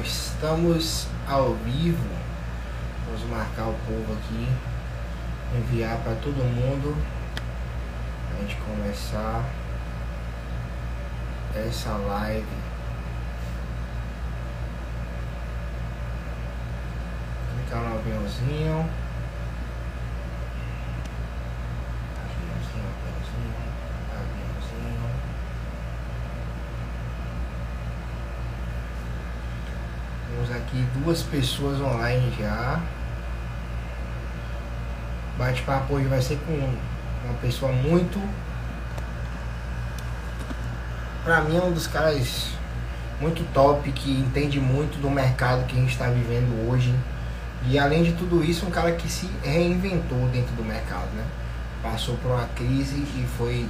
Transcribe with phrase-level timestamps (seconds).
[0.00, 2.08] estamos ao vivo.
[3.06, 4.48] Vamos marcar o povo aqui,
[5.56, 6.96] enviar para todo mundo.
[8.30, 9.44] A gente começar
[11.54, 12.46] essa live.
[17.54, 17.94] Clicar no.
[18.04, 18.90] Aviãozinho,
[22.20, 23.54] aviãozinho,
[24.12, 25.10] aviãozinho.
[30.28, 32.80] Temos aqui duas pessoas online já.
[35.38, 38.20] Bate-papo hoje vai ser com uma pessoa muito.
[41.22, 42.48] Pra mim é um dos caras
[43.20, 46.94] muito top, que entende muito do mercado que a gente está vivendo hoje.
[47.66, 51.24] E além de tudo isso, um cara que se reinventou dentro do mercado, né?
[51.82, 53.66] Passou por uma crise e foi,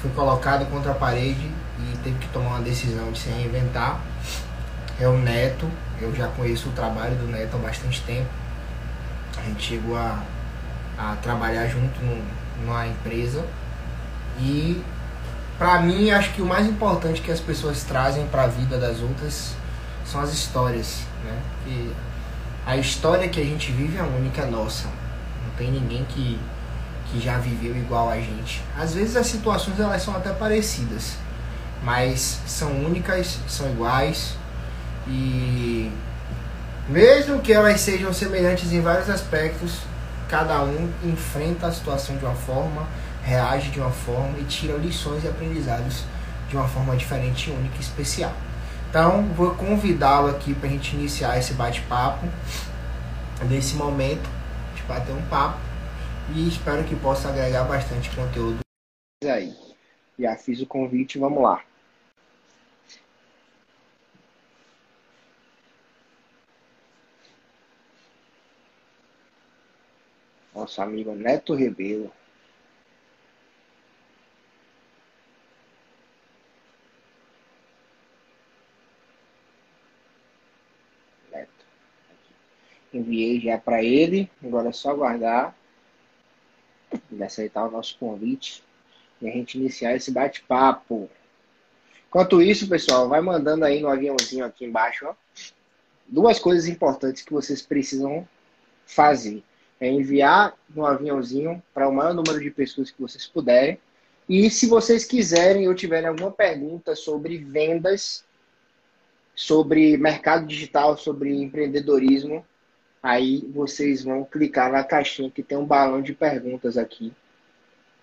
[0.00, 4.00] foi colocado contra a parede e teve que tomar uma decisão de se reinventar
[5.00, 5.68] é o Neto.
[6.00, 8.28] Eu já conheço o trabalho do Neto há bastante tempo.
[9.36, 10.22] A gente chegou a,
[10.98, 12.22] a trabalhar junto no,
[12.62, 13.44] numa empresa.
[14.40, 14.82] E
[15.58, 19.00] para mim, acho que o mais importante que as pessoas trazem para a vida das
[19.00, 19.54] outras
[20.04, 21.92] são as histórias, né?
[22.66, 24.86] A história que a gente vive é única, é nossa.
[24.86, 26.38] Não tem ninguém que,
[27.06, 28.62] que já viveu igual a gente.
[28.76, 31.16] Às vezes as situações elas são até parecidas,
[31.82, 34.36] mas são únicas, são iguais
[35.06, 35.90] e
[36.88, 39.80] mesmo que elas sejam semelhantes em vários aspectos,
[40.28, 42.86] cada um enfrenta a situação de uma forma,
[43.22, 46.04] reage de uma forma e tira lições e aprendizados
[46.48, 48.32] de uma forma diferente, única e especial.
[48.90, 52.26] Então, vou convidá-lo aqui para a gente iniciar esse bate-papo,
[53.48, 54.28] nesse momento,
[54.76, 55.58] de bater um papo,
[56.34, 58.60] e espero que possa agregar bastante conteúdo
[59.24, 59.52] aí.
[60.18, 61.60] Já fiz o convite, vamos lá.
[70.64, 72.10] Nosso amigo Neto Rebelo.
[81.30, 81.50] Neto.
[82.94, 85.54] Enviei já para ele, agora é só aguardar
[87.12, 88.64] ele aceitar o nosso convite
[89.20, 91.10] e a gente iniciar esse bate-papo.
[92.08, 95.14] Enquanto isso, pessoal, vai mandando aí no aviãozinho aqui embaixo, ó,
[96.06, 98.26] duas coisas importantes que vocês precisam
[98.86, 99.42] fazer
[99.80, 103.78] é enviar no aviãozinho para o maior número de pessoas que vocês puderem.
[104.28, 108.24] E se vocês quiserem ou tiverem alguma pergunta sobre vendas,
[109.34, 112.44] sobre mercado digital, sobre empreendedorismo,
[113.02, 117.12] aí vocês vão clicar na caixinha que tem um balão de perguntas aqui.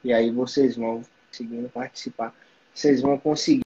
[0.03, 2.35] E aí vocês vão conseguindo participar.
[2.73, 3.61] Vocês vão conseguir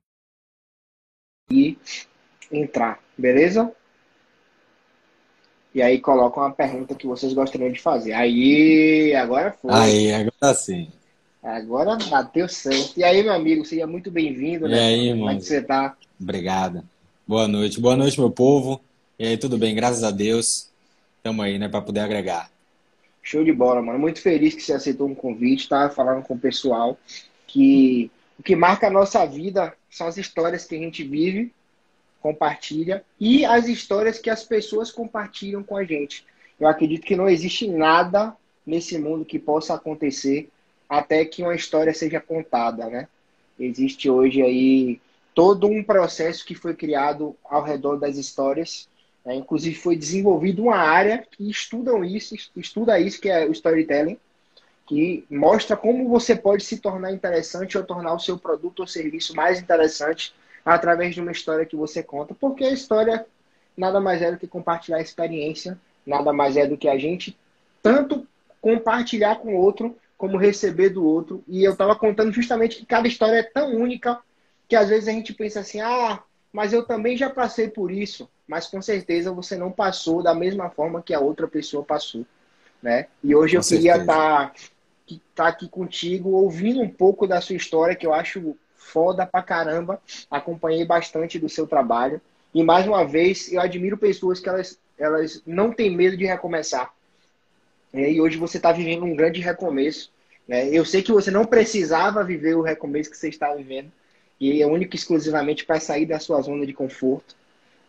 [2.51, 3.73] entrar, beleza?
[5.75, 8.13] E aí colocam uma pergunta que vocês gostariam de fazer.
[8.13, 9.73] Aí, agora foi.
[9.73, 10.87] Aí, agora sim.
[11.43, 12.97] Agora bateu certo.
[12.97, 14.67] E aí, meu amigo, seja muito bem-vindo.
[14.67, 14.79] E né?
[14.79, 15.97] aí, Como é que você tá?
[16.17, 16.81] Obrigado.
[17.27, 17.81] Boa noite.
[17.81, 18.79] Boa noite, meu povo.
[19.19, 19.75] E aí, tudo bem?
[19.75, 20.69] Graças a Deus.
[21.17, 22.49] Estamos aí, né, para poder agregar.
[23.21, 23.99] Show de bola, mano.
[23.99, 25.67] Muito feliz que você aceitou um convite.
[25.67, 26.97] Tava falando com o pessoal
[27.45, 28.09] que
[28.39, 31.51] o que marca a nossa vida são as histórias que a gente vive
[32.25, 36.25] compartilha e as histórias que as pessoas compartilham com a gente.
[36.59, 40.49] Eu acredito que não existe nada nesse mundo que possa acontecer
[40.89, 43.07] até que uma história seja contada, né?
[43.59, 44.99] Existe hoje aí
[45.35, 48.89] todo um processo que foi criado ao redor das histórias.
[49.23, 49.35] Né?
[49.35, 54.17] Inclusive foi desenvolvido uma área que estudam isso, estuda isso que é o storytelling,
[54.87, 59.35] que mostra como você pode se tornar interessante ou tornar o seu produto ou serviço
[59.35, 60.33] mais interessante
[60.65, 63.25] através de uma história que você conta, porque a história
[63.77, 67.37] nada mais é do que compartilhar a experiência, nada mais é do que a gente
[67.83, 68.27] tanto
[68.59, 71.43] compartilhar com o outro como receber do outro.
[71.47, 74.19] E eu estava contando justamente que cada história é tão única
[74.67, 78.27] que às vezes a gente pensa assim: ah, mas eu também já passei por isso.
[78.47, 82.25] Mas com certeza você não passou da mesma forma que a outra pessoa passou.
[82.81, 83.07] Né?
[83.23, 83.89] E hoje com eu certeza.
[83.89, 88.55] queria estar tá, tá aqui contigo, ouvindo um pouco da sua história, que eu acho
[88.85, 90.01] foda pra caramba.
[90.29, 92.21] Acompanhei bastante do seu trabalho.
[92.53, 96.93] E mais uma vez, eu admiro pessoas que elas, elas não têm medo de recomeçar.
[97.93, 100.11] E hoje você está vivendo um grande recomeço.
[100.47, 100.69] Né?
[100.69, 103.91] Eu sei que você não precisava viver o recomeço que você está vivendo.
[104.39, 107.35] E é único exclusivamente para sair da sua zona de conforto.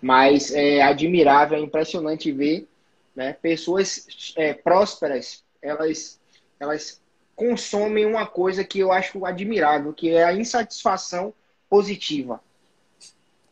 [0.01, 2.67] Mas é admirável, é impressionante ver
[3.15, 4.07] né, pessoas
[4.37, 6.21] é, prósperas, elas,
[6.61, 7.01] elas
[7.37, 11.35] consomem uma coisa que eu acho admirável, que é a insatisfação
[11.69, 12.41] positiva.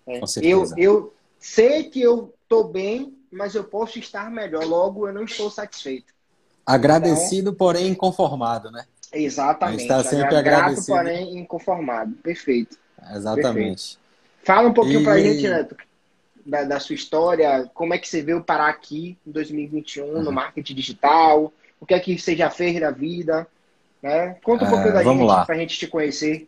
[0.07, 5.13] É, eu, eu sei que eu estou bem, mas eu posso estar melhor, logo eu
[5.13, 6.15] não estou satisfeito.
[6.65, 8.87] Agradecido, então, porém inconformado, né?
[9.13, 9.83] Exatamente.
[9.83, 10.87] Está sempre agradecido.
[10.87, 12.13] Grato, porém inconformado.
[12.23, 12.79] Perfeito.
[13.13, 13.53] Exatamente.
[13.53, 13.99] Perfeito.
[14.43, 15.05] Fala um pouquinho e...
[15.05, 15.77] para a gente, Neto,
[16.45, 20.23] da, da, sua história, como é que você veio parar aqui em 2021 uhum.
[20.23, 23.47] no marketing digital, o que é que você já fez da vida,
[24.05, 24.37] né?
[24.45, 26.47] Conta um é, pouquinho da gente para a gente te conhecer.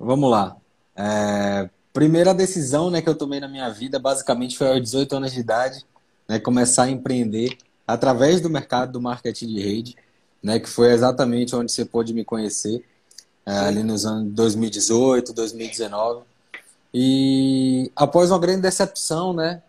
[0.00, 0.56] Vamos lá.
[0.96, 5.32] É, primeira decisão né, que eu tomei na minha vida, basicamente, foi aos 18 anos
[5.32, 5.84] de idade,
[6.26, 9.96] né, começar a empreender através do mercado do marketing de rede,
[10.42, 12.82] né, que foi exatamente onde você pôde me conhecer,
[13.44, 16.22] é, ali nos anos 2018, 2019.
[16.94, 19.62] E após uma grande decepção, né,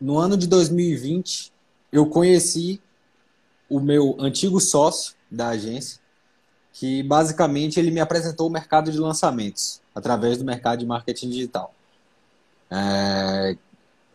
[0.00, 1.52] no ano de 2020,
[1.90, 2.80] eu conheci
[3.68, 6.00] o meu antigo sócio da agência,
[6.72, 11.74] que basicamente ele me apresentou o mercado de lançamentos através do mercado de marketing digital.
[12.70, 13.56] É,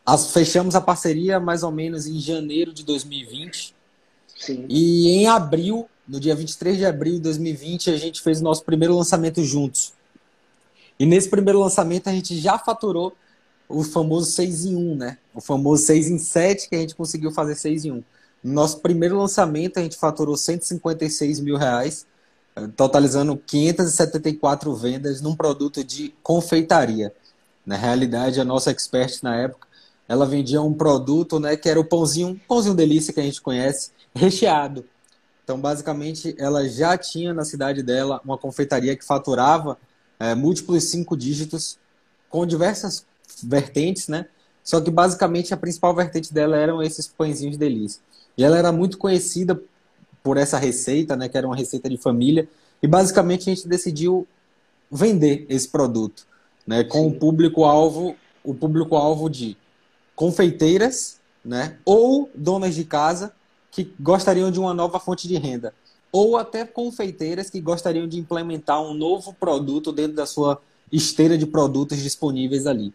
[0.06, 3.75] as, fechamos a parceria mais ou menos em janeiro de 2020.
[4.36, 4.66] Sim.
[4.68, 8.63] E em abril, no dia 23 de abril de 2020, a gente fez o nosso
[8.63, 9.94] primeiro lançamento juntos.
[11.00, 13.15] E nesse primeiro lançamento a gente já faturou
[13.69, 15.18] o famoso 6 em 1, né?
[15.33, 18.04] O famoso 6 em 7 que a gente conseguiu fazer 6 em 1.
[18.44, 22.06] No nosso primeiro lançamento a gente faturou 156 mil reais
[22.68, 27.13] totalizando 574 vendas num produto de confeitaria.
[27.65, 29.68] Na realidade, a nossa expert na época,
[30.07, 33.91] ela vendia um produto, né, que era o pãozinho, pãozinho delícia que a gente conhece,
[34.13, 34.86] recheado.
[35.44, 39.77] Então, basicamente, ela já tinha na cidade dela uma confeitaria que faturava
[40.19, 41.77] é, múltiplos cinco dígitos
[42.27, 43.06] com diversas
[43.44, 44.25] vertentes, né?
[44.63, 48.01] Só que basicamente a principal vertente dela eram esses pãezinhos de delícia.
[48.37, 49.61] E ela era muito conhecida
[50.23, 52.47] por essa receita, né, que era uma receita de família,
[52.81, 54.27] e basicamente a gente decidiu
[54.91, 56.25] vender esse produto,
[56.65, 57.07] né, com Sim.
[57.07, 59.57] o público-alvo, o público-alvo de
[60.15, 63.31] confeiteiras, né, ou donas de casa
[63.71, 65.73] que gostariam de uma nova fonte de renda,
[66.11, 70.61] ou até confeiteiras que gostariam de implementar um novo produto dentro da sua
[70.91, 72.93] esteira de produtos disponíveis ali.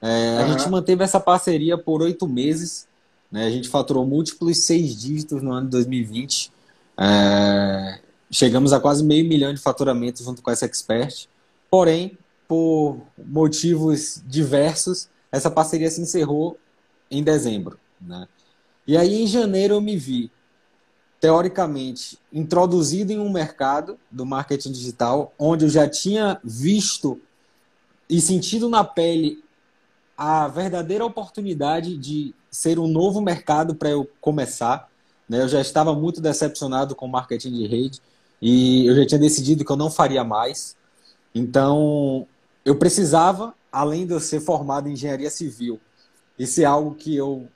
[0.00, 0.38] É, uhum.
[0.38, 2.86] A gente manteve essa parceria por oito meses,
[3.34, 6.52] né, a gente faturou múltiplos seis dígitos no ano de 2020,
[6.96, 7.98] é,
[8.30, 11.26] chegamos a quase meio milhão de faturamento junto com essa expert.
[11.68, 12.16] Porém,
[12.46, 16.56] por motivos diversos, essa parceria se encerrou
[17.10, 17.76] em dezembro.
[18.00, 18.28] Né?
[18.86, 20.30] E aí, em janeiro, eu me vi,
[21.18, 27.20] teoricamente, introduzido em um mercado do marketing digital, onde eu já tinha visto
[28.08, 29.42] e sentido na pele
[30.16, 34.88] a verdadeira oportunidade de ser um novo mercado para eu começar.
[35.28, 35.42] Né?
[35.42, 38.00] Eu já estava muito decepcionado com o marketing de rede
[38.40, 40.76] e eu já tinha decidido que eu não faria mais.
[41.34, 42.28] Então,
[42.64, 45.80] eu precisava, além de eu ser formado em engenharia civil,
[46.38, 47.48] isso é algo que eu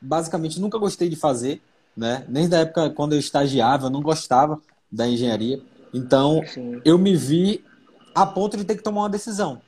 [0.00, 1.62] basicamente nunca gostei de fazer,
[1.96, 2.24] né?
[2.28, 4.60] Nem da época quando eu estagiava, eu não gostava
[4.90, 5.62] da engenharia.
[5.94, 6.80] Então, Sim.
[6.84, 7.64] eu me vi
[8.12, 9.62] a ponto de ter que tomar uma decisão.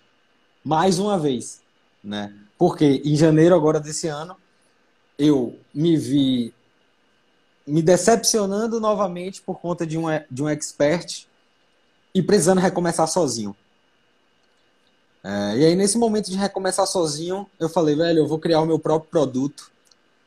[0.64, 1.61] Mais uma vez,
[2.02, 2.34] né?
[2.58, 4.37] Porque em janeiro agora desse ano,
[5.18, 6.54] eu me vi
[7.66, 11.26] me decepcionando novamente por conta de um, de um expert
[12.14, 13.56] e precisando recomeçar sozinho.
[15.24, 18.66] É, e aí, nesse momento de recomeçar sozinho, eu falei, velho, eu vou criar o
[18.66, 19.70] meu próprio produto,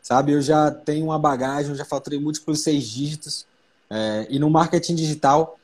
[0.01, 0.31] sabe?
[0.31, 3.45] Eu já tenho uma bagagem, eu já faturei múltiplos seis dígitos.
[3.89, 5.59] É, e no marketing digital,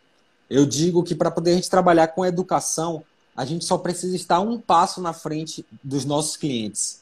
[0.49, 3.03] eu digo que para poder a gente trabalhar com educação,
[3.35, 7.00] a gente só precisa estar um passo na frente dos nossos clientes.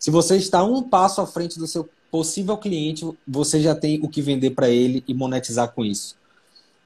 [0.00, 4.08] Se você está um passo à frente do seu possível cliente, você já tem o
[4.08, 6.16] que vender para ele e monetizar com isso.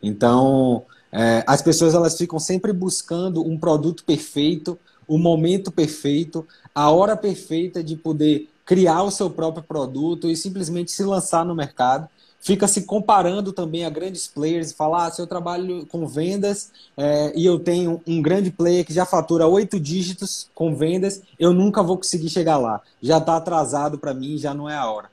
[0.02, 6.44] Então, é, as pessoas elas ficam sempre buscando um produto perfeito, o momento perfeito,
[6.74, 11.54] a hora perfeita de poder criar o seu próprio produto e simplesmente se lançar no
[11.54, 12.08] mercado.
[12.44, 16.70] Fica se comparando também a grandes players e falar: ah, se eu trabalho com vendas
[16.94, 21.54] é, e eu tenho um grande player que já fatura oito dígitos com vendas, eu
[21.54, 22.82] nunca vou conseguir chegar lá.
[23.00, 25.10] Já está atrasado para mim, já não é a hora.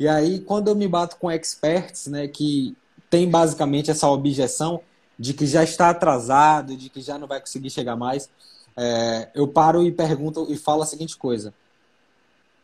[0.00, 2.76] E aí, quando eu me bato com experts, né, que
[3.08, 4.80] tem basicamente essa objeção
[5.16, 8.28] de que já está atrasado, de que já não vai conseguir chegar mais,
[8.76, 11.54] é, eu paro e pergunto e falo a seguinte coisa.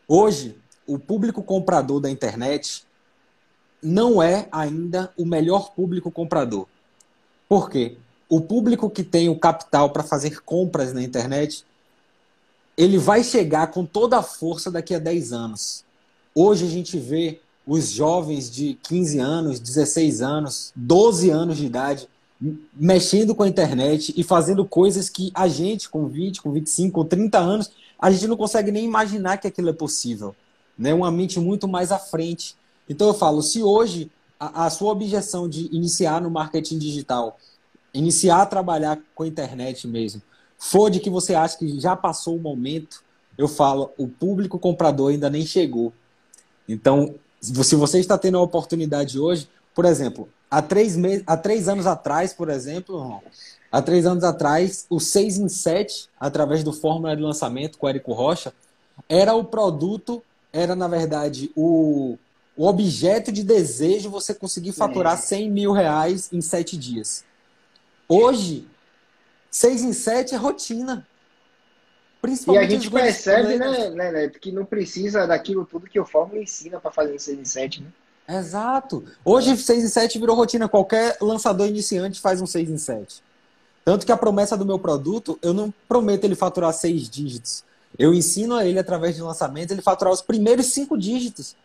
[0.08, 2.89] Hoje, o público comprador da internet
[3.82, 6.66] não é ainda o melhor público comprador.
[7.48, 7.96] Por quê?
[8.28, 11.64] O público que tem o capital para fazer compras na internet,
[12.76, 15.84] ele vai chegar com toda a força daqui a 10 anos.
[16.34, 22.08] Hoje a gente vê os jovens de 15 anos, 16 anos, 12 anos de idade
[22.74, 27.04] mexendo com a internet e fazendo coisas que a gente, com 20, com 25, com
[27.04, 30.34] 30 anos, a gente não consegue nem imaginar que aquilo é possível.
[30.78, 30.94] Né?
[30.94, 32.56] Uma mente muito mais à frente.
[32.90, 37.38] Então eu falo, se hoje a, a sua objeção de iniciar no marketing digital,
[37.94, 40.20] iniciar a trabalhar com a internet mesmo,
[40.58, 43.04] for de que você acha que já passou o momento,
[43.38, 45.92] eu falo, o público comprador ainda nem chegou.
[46.68, 51.68] Então, se você está tendo a oportunidade hoje, por exemplo, há três, meses, há três
[51.68, 53.22] anos atrás, por exemplo,
[53.70, 57.88] há três anos atrás, o 6 em 7, através do Fórmula de Lançamento com o
[57.88, 58.52] Érico Rocha,
[59.08, 60.20] era o produto,
[60.52, 62.18] era na verdade o,
[62.60, 67.24] o objeto de desejo você conseguir faturar 100 mil reais em sete dias.
[68.06, 68.68] Hoje,
[69.50, 71.08] 6 em 7 é rotina.
[72.20, 76.04] Principalmente e a gente percebe, né, né, né, que não precisa daquilo tudo que o
[76.04, 78.38] Fórmula ensina para fazer 6 em 7, né?
[78.38, 79.04] Exato.
[79.24, 80.68] Hoje 6 em 7 virou rotina.
[80.68, 83.22] Qualquer lançador iniciante faz um 6 em 7.
[83.86, 87.64] Tanto que a promessa do meu produto, eu não prometo ele faturar seis dígitos.
[87.98, 91.56] Eu ensino a ele, através de lançamentos, ele faturar os primeiros cinco dígitos.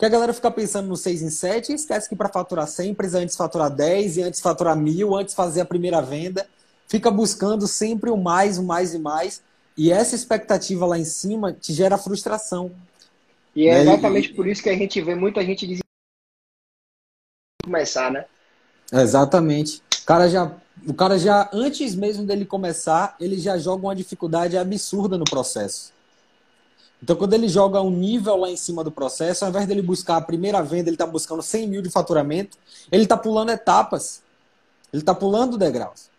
[0.00, 2.94] Que a galera fica pensando no 6 em 7 e esquece que para faturar 100
[2.94, 6.48] precisa antes faturar 10 e antes faturar mil, antes fazer a primeira venda.
[6.88, 9.42] Fica buscando sempre o mais, o mais e mais.
[9.76, 12.72] E essa expectativa lá em cima te gera frustração.
[13.54, 13.92] E é né?
[13.92, 15.84] exatamente por isso que a gente vê muita gente dizendo
[17.62, 18.24] começar, né?
[18.90, 19.82] Exatamente.
[20.02, 20.50] O cara já,
[20.86, 25.92] o cara já antes mesmo dele começar, ele já joga uma dificuldade absurda no processo.
[27.02, 30.16] Então, quando ele joga um nível lá em cima do processo, ao invés dele buscar
[30.16, 32.58] a primeira venda, ele está buscando 100 mil de faturamento,
[32.92, 34.22] ele está pulando etapas.
[34.92, 36.10] Ele está pulando degraus.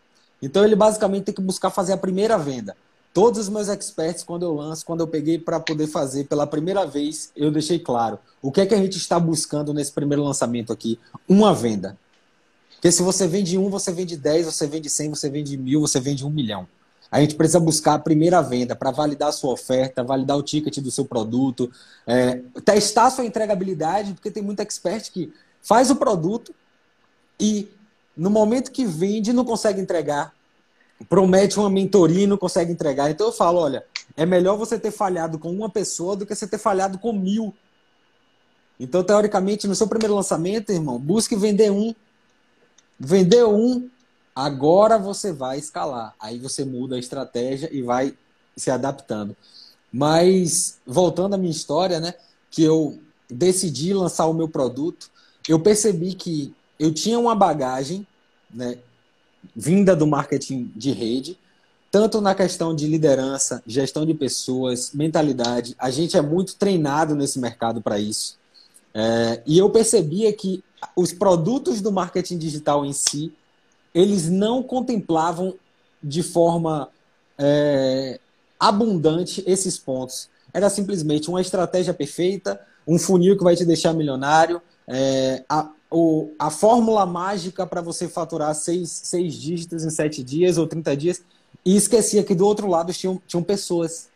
[0.42, 2.76] Então, ele basicamente tem que buscar fazer a primeira venda.
[3.14, 6.86] Todos os meus experts, quando eu lanço, quando eu peguei para poder fazer pela primeira
[6.86, 10.74] vez, eu deixei claro o que é que a gente está buscando nesse primeiro lançamento
[10.74, 11.00] aqui?
[11.30, 11.98] Uma venda.
[12.74, 16.00] Porque se você vende um, você vende 10, você vende 100, você vende mil, você
[16.00, 16.68] vende um milhão.
[17.12, 20.78] A gente precisa buscar a primeira venda para validar a sua oferta, validar o ticket
[20.80, 21.70] do seu produto,
[22.08, 26.56] é, testar a sua entregabilidade, porque tem muito expert que faz o produto
[27.40, 27.68] e
[28.16, 30.34] no momento que vende não consegue entregar
[31.10, 33.10] promete uma mentoria e não consegue entregar.
[33.10, 36.48] Então eu falo, olha, é melhor você ter falhado com uma pessoa do que você
[36.48, 37.54] ter falhado com mil.
[38.80, 41.94] Então, teoricamente, no seu primeiro lançamento, irmão, busque vender um.
[43.00, 43.90] Vender um,
[44.46, 46.16] agora você vai escalar.
[46.20, 48.16] Aí você muda a estratégia e vai
[48.56, 49.36] se adaptando.
[49.92, 52.14] Mas, voltando à minha história, né?
[52.50, 55.10] Que eu decidi lançar o meu produto,
[55.48, 58.06] eu percebi que eu tinha uma bagagem,
[58.54, 58.78] né?
[59.56, 61.38] vinda do marketing de rede,
[61.92, 65.76] tanto na questão de liderança, gestão de pessoas, mentalidade.
[65.78, 68.38] A gente é muito treinado nesse mercado para isso.
[68.94, 70.64] É, e eu percebia que
[70.96, 73.34] os produtos do marketing digital em si,
[73.94, 75.56] eles não contemplavam
[76.02, 76.90] de forma
[77.38, 78.20] é,
[78.60, 80.30] abundante esses pontos.
[80.54, 86.32] Era simplesmente uma estratégia perfeita, um funil que vai te deixar milionário, é, a, o,
[86.40, 91.24] a fórmula mágica para você faturar seis, seis dígitos em sete dias ou 30 dias.
[91.66, 94.10] E esquecia que do outro lado tinham, tinham pessoas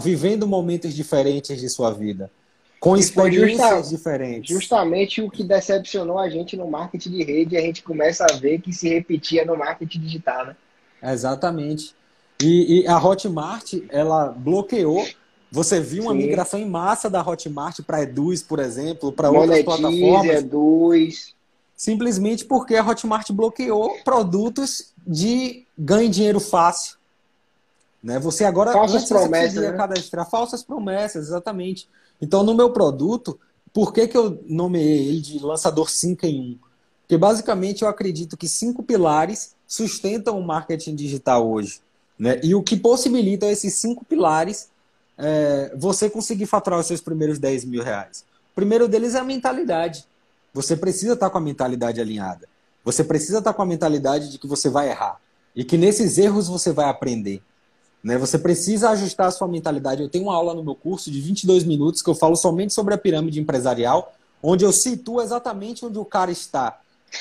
[0.00, 2.30] vivendo momentos diferentes de sua vida,
[2.82, 4.52] com experiências diferentes.
[4.52, 8.60] Justamente o que decepcionou a gente no marketing de rede, a gente começa a ver
[8.60, 10.56] que se repetia no marketing digital, né?
[11.00, 11.94] Exatamente.
[12.42, 15.06] E, e a Hotmart, ela bloqueou
[15.52, 16.18] você viu uma Sim.
[16.18, 20.36] migração em massa da Hotmart para Eduz, por exemplo, para outras plataformas.
[20.36, 21.34] Eduz.
[21.76, 26.96] Simplesmente porque a Hotmart bloqueou produtos de ganho de dinheiro fácil.
[28.02, 28.18] Né?
[28.18, 29.76] Você agora falsas promessas, você né?
[29.76, 31.86] cadastrar falsas promessas, exatamente.
[32.22, 33.38] Então, no meu produto,
[33.72, 36.58] por que, que eu nomeei ele de lançador 5 em 1?
[37.00, 41.80] Porque basicamente eu acredito que cinco pilares sustentam o marketing digital hoje.
[42.18, 42.40] Né?
[42.42, 44.70] E o que possibilita esses cinco pilares
[45.18, 48.24] é, você conseguir faturar os seus primeiros 10 mil reais?
[48.52, 50.06] O primeiro deles é a mentalidade.
[50.54, 52.48] Você precisa estar com a mentalidade alinhada.
[52.84, 55.20] Você precisa estar com a mentalidade de que você vai errar.
[55.54, 57.42] E que nesses erros você vai aprender.
[58.02, 58.18] Né?
[58.18, 60.02] Você precisa ajustar a sua mentalidade.
[60.02, 62.94] Eu tenho uma aula no meu curso de 22 minutos que eu falo somente sobre
[62.94, 66.80] a pirâmide empresarial, onde eu situo exatamente onde o cara está.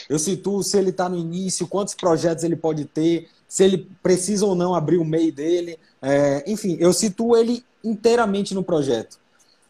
[0.10, 4.46] Eu situo se ele está no início, quantos projetos ele pode ter, se ele precisa
[4.46, 5.78] ou não abrir o MEI dele.
[6.02, 9.20] É, enfim, eu situo ele inteiramente no projeto.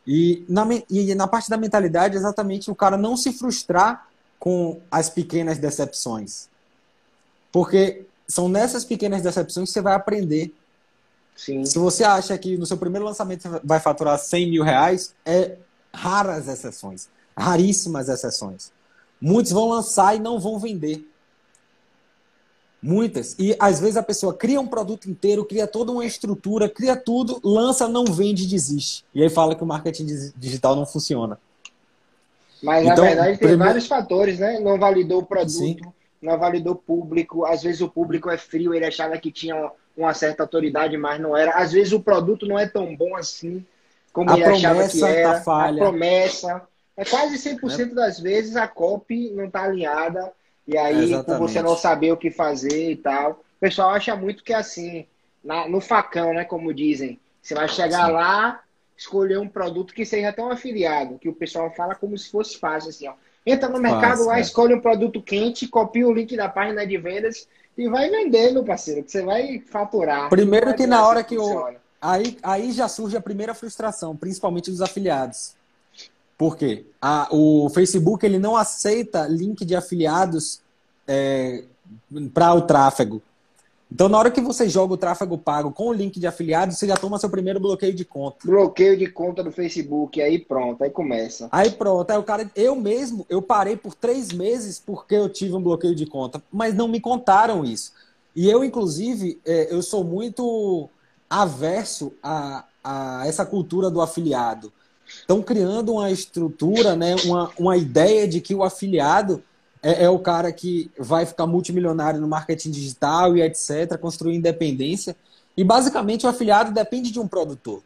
[0.06, 4.08] E na, e na parte da mentalidade, exatamente o cara não se frustrar
[4.40, 6.50] com as pequenas decepções.
[7.52, 10.54] Porque são nessas pequenas decepções que você vai aprender.
[11.42, 11.66] Sim.
[11.66, 15.58] Se você acha que no seu primeiro lançamento você vai faturar 100 mil reais, é
[15.92, 17.10] raras exceções.
[17.36, 18.72] Raríssimas exceções.
[19.20, 21.04] Muitos vão lançar e não vão vender.
[22.80, 23.36] Muitas.
[23.40, 27.42] E às vezes a pessoa cria um produto inteiro, cria toda uma estrutura, cria tudo,
[27.44, 29.04] lança, não vende e desiste.
[29.12, 30.06] E aí fala que o marketing
[30.38, 31.40] digital não funciona.
[32.62, 33.64] Mas então, na verdade tem primeiro...
[33.64, 34.60] vários fatores, né?
[34.60, 35.80] Não validou o produto, Sim.
[36.22, 37.46] não validou o público.
[37.46, 41.36] Às vezes o público é frio, ele achava que tinha uma certa autoridade, mas não
[41.36, 41.52] era.
[41.52, 43.66] Às vezes o produto não é tão bom assim
[44.14, 45.34] como a ele achava que tá era.
[45.36, 45.82] Tá falha.
[45.82, 46.62] A promessa.
[46.98, 47.86] É quase 100% é.
[47.96, 50.32] das vezes a copy não está alinhada.
[50.68, 53.32] E aí, é por você não saber o que fazer e tal.
[53.32, 55.06] O pessoal acha muito que é assim,
[55.44, 56.46] na, no facão, né?
[56.46, 57.20] Como dizem.
[57.42, 58.12] Você vai chegar Sim.
[58.12, 58.62] lá,
[58.96, 62.90] escolher um produto que seja tão afiliado, que o pessoal fala como se fosse fácil,
[62.90, 63.14] assim, ó.
[63.44, 64.42] Entra no mercado lá, é.
[64.42, 67.48] escolhe um produto quente, copia o link da página de vendas
[67.78, 70.30] e vai vender, meu parceiro, que você vai faturar.
[70.30, 71.74] Primeiro que na hora que o.
[72.02, 75.54] Aí, aí já surge a primeira frustração, principalmente dos afiliados.
[76.38, 76.86] Por quê?
[77.00, 80.60] A, o Facebook ele não aceita link de afiliados
[81.08, 81.64] é,
[82.34, 83.22] para o tráfego.
[83.92, 86.88] Então, na hora que você joga o tráfego pago com o link de afiliado, você
[86.88, 88.38] já toma seu primeiro bloqueio de conta.
[88.46, 91.50] Bloqueio de conta do Facebook, aí pronto, aí começa.
[91.52, 95.56] Aí pronto, aí o cara, eu mesmo, eu parei por três meses porque eu tive
[95.56, 97.92] um bloqueio de conta, mas não me contaram isso.
[98.34, 100.90] E eu, inclusive, é, eu sou muito
[101.30, 104.72] averso a, a essa cultura do afiliado.
[105.06, 109.44] Estão criando uma estrutura, né, uma, uma ideia de que o afiliado
[109.82, 115.16] é, é, o cara que vai ficar multimilionário no marketing digital e etc., construir independência.
[115.58, 117.82] E basicamente o afiliado depende de um produtor.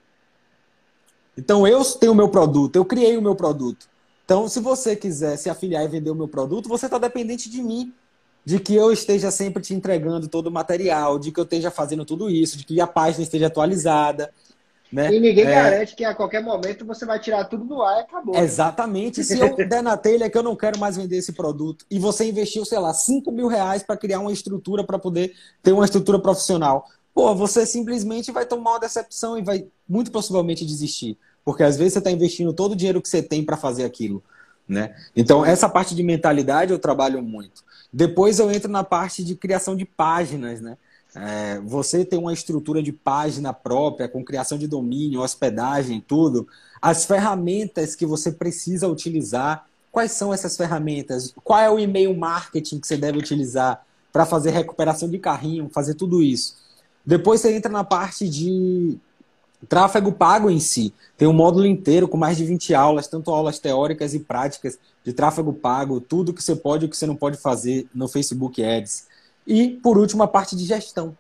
[1.37, 3.87] Então eu tenho o meu produto, eu criei o meu produto.
[4.25, 7.61] Então, se você quiser se afiliar e vender o meu produto, você está dependente de
[7.61, 7.93] mim.
[8.43, 12.05] De que eu esteja sempre te entregando todo o material, de que eu esteja fazendo
[12.05, 14.31] tudo isso, de que a página esteja atualizada,
[14.92, 15.13] né?
[15.13, 15.54] E ninguém é...
[15.54, 18.36] garante que a qualquer momento você vai tirar tudo do ar e acabou.
[18.36, 18.42] Né?
[18.42, 19.24] Exatamente.
[19.24, 22.30] Se eu der na telha que eu não quero mais vender esse produto e você
[22.30, 26.20] investiu, sei lá, 5 mil reais para criar uma estrutura para poder ter uma estrutura
[26.20, 31.18] profissional, pô, você simplesmente vai tomar uma decepção e vai muito possivelmente desistir.
[31.44, 34.24] Porque às vezes você está investindo todo o dinheiro que você tem para fazer aquilo.
[34.67, 34.95] Né?
[35.15, 37.63] Então, essa parte de mentalidade eu trabalho muito.
[37.93, 40.78] Depois eu entro na parte de criação de páginas, né?
[41.15, 46.45] É, você tem uma estrutura de página própria, com criação de domínio, hospedagem, tudo.
[46.82, 51.34] As ferramentas que você precisa utilizar, quais são essas ferramentas?
[51.41, 55.93] Qual é o e-mail marketing que você deve utilizar para fazer recuperação de carrinho, fazer
[55.93, 56.58] tudo isso?
[57.06, 58.97] Depois você entra na parte de
[59.69, 60.93] tráfego pago em si.
[61.17, 65.13] Tem um módulo inteiro com mais de 20 aulas, tanto aulas teóricas e práticas de
[65.13, 68.62] tráfego pago, tudo que você pode e o que você não pode fazer no Facebook
[68.62, 69.14] Ads.
[69.45, 71.15] E, por último, a parte de gestão.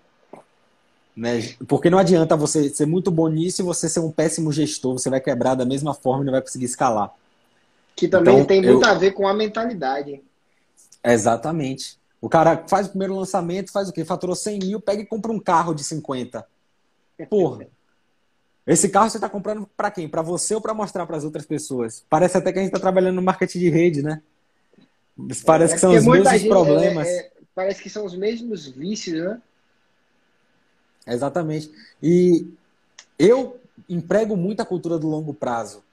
[1.15, 1.55] Né?
[1.67, 4.93] Porque não adianta você ser muito bom nisso e você ser um péssimo gestor.
[4.93, 7.13] Você vai quebrar da mesma forma e não vai conseguir escalar.
[7.95, 8.89] Que também então, tem muito eu...
[8.89, 10.21] a ver com a mentalidade.
[11.03, 11.97] Exatamente.
[12.19, 14.03] O cara faz o primeiro lançamento, faz o quê?
[14.03, 16.45] Faturou 100 mil, pega e compra um carro de 50.
[17.29, 17.67] Porra.
[18.67, 20.09] Esse carro você está comprando para quem?
[20.09, 22.03] Para você ou para mostrar para as outras pessoas?
[22.09, 24.23] Parece até que a gente está trabalhando no marketing de rede, né?
[25.45, 27.07] Parece é, que são os mesmos gente, problemas.
[27.07, 29.41] É, é, parece que são os mesmos vícios, né?
[31.07, 31.71] Exatamente.
[32.03, 32.45] E
[33.17, 35.83] eu emprego muito a cultura do longo prazo.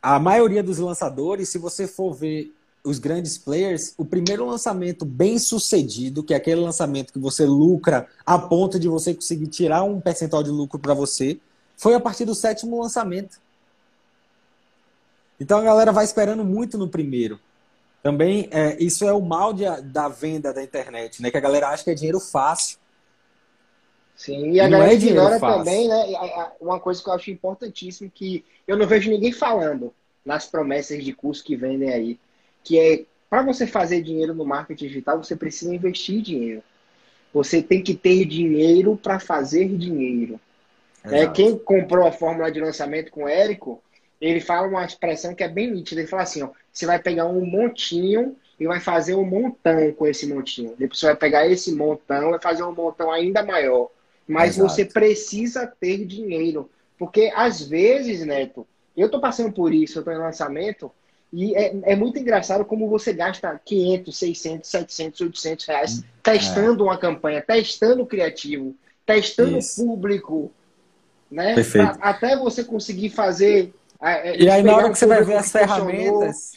[0.00, 5.38] A maioria dos lançadores, se você for ver os grandes players, o primeiro lançamento bem
[5.38, 10.00] sucedido, que é aquele lançamento que você lucra a ponto de você conseguir tirar um
[10.00, 11.38] percentual de lucro para você,
[11.76, 13.38] foi a partir do sétimo lançamento.
[15.38, 17.38] Então a galera vai esperando muito no primeiro.
[18.08, 21.30] Também, é, isso é o mal de, da venda da internet, né?
[21.30, 22.78] Que a galera acha que é dinheiro fácil.
[24.16, 26.06] Sim, e a e galera é ignora também, né?
[26.58, 29.92] Uma coisa que eu acho importantíssima, que eu não vejo ninguém falando
[30.24, 32.18] nas promessas de curso que vendem aí,
[32.64, 36.62] que é para você fazer dinheiro no marketing digital, você precisa investir dinheiro.
[37.34, 40.40] Você tem que ter dinheiro para fazer dinheiro.
[41.04, 43.82] É, quem comprou a fórmula de lançamento com o Érico,
[44.18, 46.00] ele fala uma expressão que é bem nítida.
[46.00, 50.06] Ele fala assim: ó, você vai pegar um montinho e vai fazer um montão com
[50.06, 50.74] esse montinho.
[50.78, 53.90] Depois você vai pegar esse montão e vai fazer um montão ainda maior.
[54.26, 54.68] Mas Exato.
[54.68, 56.70] você precisa ter dinheiro.
[56.96, 58.64] Porque às vezes, Neto,
[58.96, 60.90] eu estou passando por isso, eu estou em lançamento,
[61.32, 66.86] e é, é, muito engraçado como você gasta 500, 600, 700, 800 reais testando é.
[66.86, 70.50] uma campanha, testando o criativo, testando o público,
[71.30, 71.54] né?
[71.70, 75.36] Pra, até você conseguir fazer é, é, e aí, na hora que você vai ver
[75.36, 76.52] as ferramentas,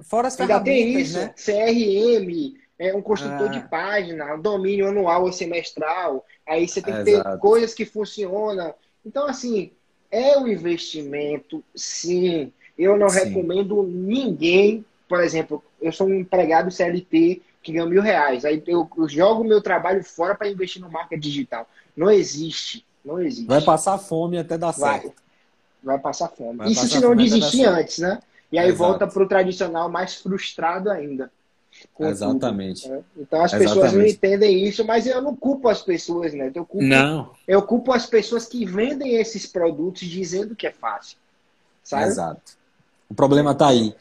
[0.00, 1.34] fora as ferramentas, tem isso, né?
[1.36, 3.50] CRM, é um construtor ah.
[3.50, 6.24] de página, um domínio anual ou semestral.
[6.46, 7.38] Aí você tem que ter Exato.
[7.38, 8.74] coisas que funcionam.
[9.04, 9.72] Então, assim,
[10.10, 12.52] é um investimento, sim.
[12.76, 13.20] Eu não sim.
[13.20, 18.44] recomendo ninguém, por exemplo, eu sou um empregado CLT que ganham mil reais.
[18.44, 21.68] Aí eu, eu jogo meu trabalho fora para investir no marketing digital.
[21.96, 22.84] Não existe.
[23.04, 23.46] Não existe.
[23.46, 25.00] Vai passar fome até dar Vai.
[25.00, 25.22] certo.
[25.82, 26.58] Vai passar fome.
[26.58, 28.20] Vai Isso passar se não desistir antes, né?
[28.52, 28.78] E aí Exato.
[28.78, 31.30] volta pro tradicional mais frustrado ainda.
[31.92, 32.88] com tudo, Exatamente.
[32.88, 33.02] né?
[33.18, 34.14] Então as pessoas não Exatamente.
[34.16, 36.50] entendem isso, mas eu não culpo as pessoas, né?
[36.54, 37.30] Eu culpo, Não.
[37.46, 41.18] eu culpo as pessoas que vendem esses produtos dizendo que é fácil.
[41.84, 42.04] Sabe?
[42.06, 42.56] Exato.
[43.10, 43.94] O problema está aí.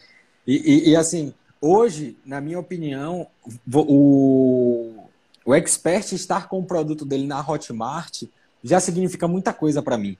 [0.47, 3.27] E, e- e, assim, hoje, na minha opinião,
[3.73, 5.03] o,
[5.45, 8.23] o expert estar com o produto dele na Hotmart
[8.63, 10.17] já significa muita coisa para mim.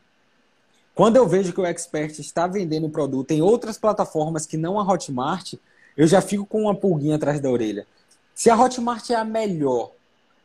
[0.96, 4.80] Quando eu vejo que o expert está vendendo o produto em outras plataformas que não
[4.80, 5.56] a Hotmart,
[5.98, 7.86] eu já fico com uma pulguinha atrás da orelha.
[8.34, 9.92] Se a Hotmart é a melhor,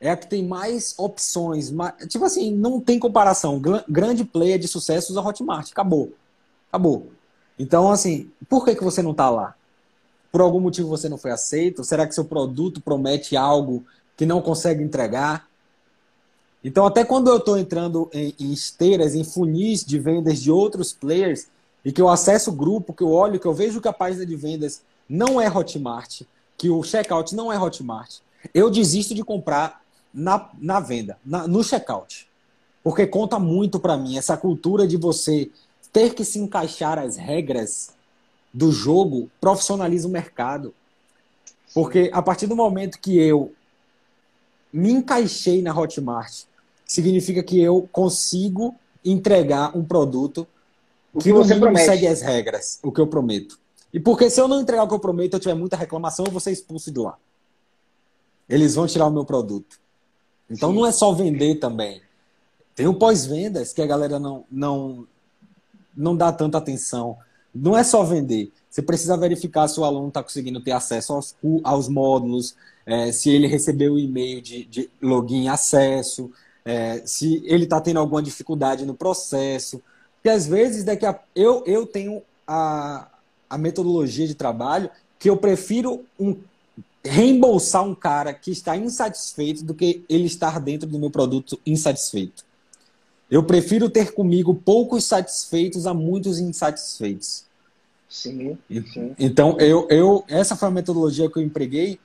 [0.00, 3.60] é a que tem mais opções, ma- tipo assim, não tem comparação.
[3.60, 6.12] Gra- Grande player de sucesso usa Hotmart, acabou.
[6.68, 7.08] Acabou.
[7.58, 9.54] Então, assim, por que, que você não está lá?
[10.32, 11.84] Por algum motivo você não foi aceito?
[11.84, 13.84] Será que seu produto promete algo
[14.16, 15.48] que não consegue entregar?
[16.62, 20.92] Então, até quando eu estou entrando em, em esteiras, em funis de vendas de outros
[20.92, 21.46] players,
[21.84, 24.26] e que eu acesso o grupo, que eu olho, que eu vejo que a página
[24.26, 26.22] de vendas não é Hotmart,
[26.58, 28.18] que o checkout não é Hotmart,
[28.52, 32.28] eu desisto de comprar na, na venda, na- no checkout.
[32.82, 35.50] Porque conta muito para mim essa cultura de você
[35.92, 37.90] ter que se encaixar as regras
[38.52, 40.74] do jogo profissionaliza o mercado.
[41.74, 43.52] Porque a partir do momento que eu
[44.72, 46.44] me encaixei na Hotmart,
[46.90, 48.74] significa que eu consigo
[49.04, 50.44] entregar um produto
[51.12, 51.86] que que você promete.
[51.86, 53.60] segue as regras, o que eu prometo.
[53.94, 56.32] E porque se eu não entregar o que eu prometo, eu tiver muita reclamação, eu
[56.32, 57.16] vou ser expulso de lá.
[58.48, 59.78] Eles vão tirar o meu produto.
[60.50, 60.76] Então Sim.
[60.76, 62.02] não é só vender também.
[62.74, 65.06] Tem o pós-vendas que a galera não, não,
[65.96, 67.16] não dá tanta atenção.
[67.54, 68.52] Não é só vender.
[68.68, 73.30] Você precisa verificar se o aluno está conseguindo ter acesso aos, aos módulos, eh, se
[73.30, 76.32] ele recebeu o e-mail de, de login acesso,
[76.64, 79.82] eh, se ele está tendo alguma dificuldade no processo.
[80.16, 83.08] Porque às vezes daqui a, eu, eu tenho a,
[83.48, 86.36] a metodologia de trabalho que eu prefiro um,
[87.04, 92.44] reembolsar um cara que está insatisfeito do que ele estar dentro do meu produto insatisfeito.
[93.30, 97.44] Eu prefiro ter comigo poucos satisfeitos a muitos insatisfeitos.
[98.08, 98.58] Sim,
[98.92, 99.14] sim.
[99.18, 102.00] Então, eu, eu, essa foi a metodologia que eu empreguei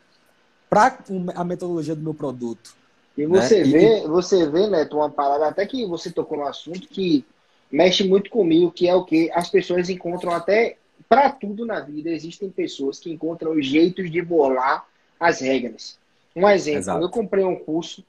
[0.70, 1.00] para
[1.34, 2.76] a metodologia do meu produto.
[3.18, 3.68] E você Né?
[3.68, 7.26] E- vê, você vê, Neto, uma parada, até que você tocou no assunto que
[7.72, 12.10] mexe muito comigo, que é o que as pessoas encontram até para tudo na vida.
[12.10, 14.86] Existem pessoas que encontram jeitos de bolar
[15.20, 15.98] as regras.
[16.36, 17.04] Um exemplo, Exato.
[17.04, 18.04] eu comprei um curso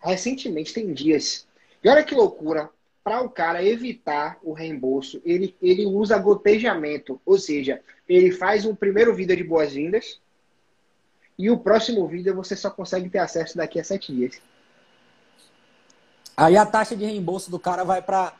[0.00, 1.46] recentemente, tem dias.
[1.82, 2.70] E olha que loucura,
[3.04, 8.74] para o cara evitar o reembolso, ele, ele usa gotejamento, ou seja, ele faz um
[8.74, 10.18] primeiro vídeo de boas-vindas
[11.38, 14.40] e o próximo vídeo você só consegue ter acesso daqui a sete dias.
[16.36, 18.34] Aí a taxa de reembolso do cara vai para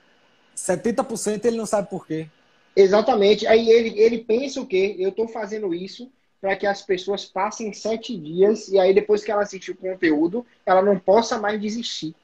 [0.56, 2.28] 70% e ele não sabe por quê.
[2.74, 3.46] Exatamente.
[3.46, 4.96] Aí ele, ele pensa o quê?
[4.98, 9.30] Eu estou fazendo isso para que as pessoas passem sete dias e aí depois que
[9.30, 12.14] ela assistir o conteúdo, ela não possa mais desistir.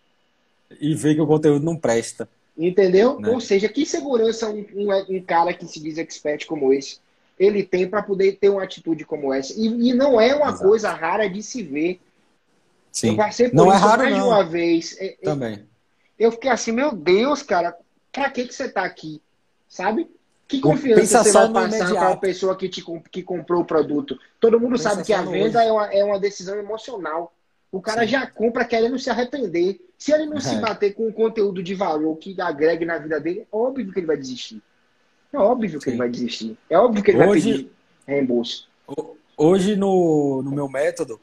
[0.80, 2.28] E vê que o conteúdo não presta.
[2.56, 3.18] Entendeu?
[3.18, 3.30] Né?
[3.30, 6.98] Ou seja, que segurança um, um, um cara que se diz expert como esse
[7.44, 9.52] ele tem para poder ter uma atitude como essa?
[9.58, 10.62] E, e não é uma Exato.
[10.68, 12.00] coisa rara de se ver.
[12.92, 13.10] Sim.
[13.10, 14.28] Eu passei por Não é isso raro, mais de não.
[14.28, 14.96] uma vez.
[14.98, 15.66] É, é, Também.
[16.18, 17.76] Eu fiquei assim, meu Deus, cara,
[18.12, 19.20] pra que, que você tá aqui?
[19.68, 20.08] Sabe?
[20.46, 24.18] Que confiança você vai passar para a pessoa que, te, que comprou o produto?
[24.38, 27.32] Todo mundo Pensa sabe que a venda é uma, é uma decisão emocional.
[27.72, 28.08] O cara Sim.
[28.08, 29.80] já compra querendo se arrepender.
[29.96, 30.60] Se ele não se É.
[30.60, 34.06] bater com um conteúdo de valor que agregue na vida dele, é óbvio que ele
[34.06, 34.62] vai desistir.
[35.32, 35.90] É óbvio que Sim.
[35.90, 36.58] ele vai desistir.
[36.68, 37.72] É óbvio que ele Hoje- vai pedir
[38.06, 38.68] reembolso.
[38.86, 41.18] Ho- Hoje, no, no meu método,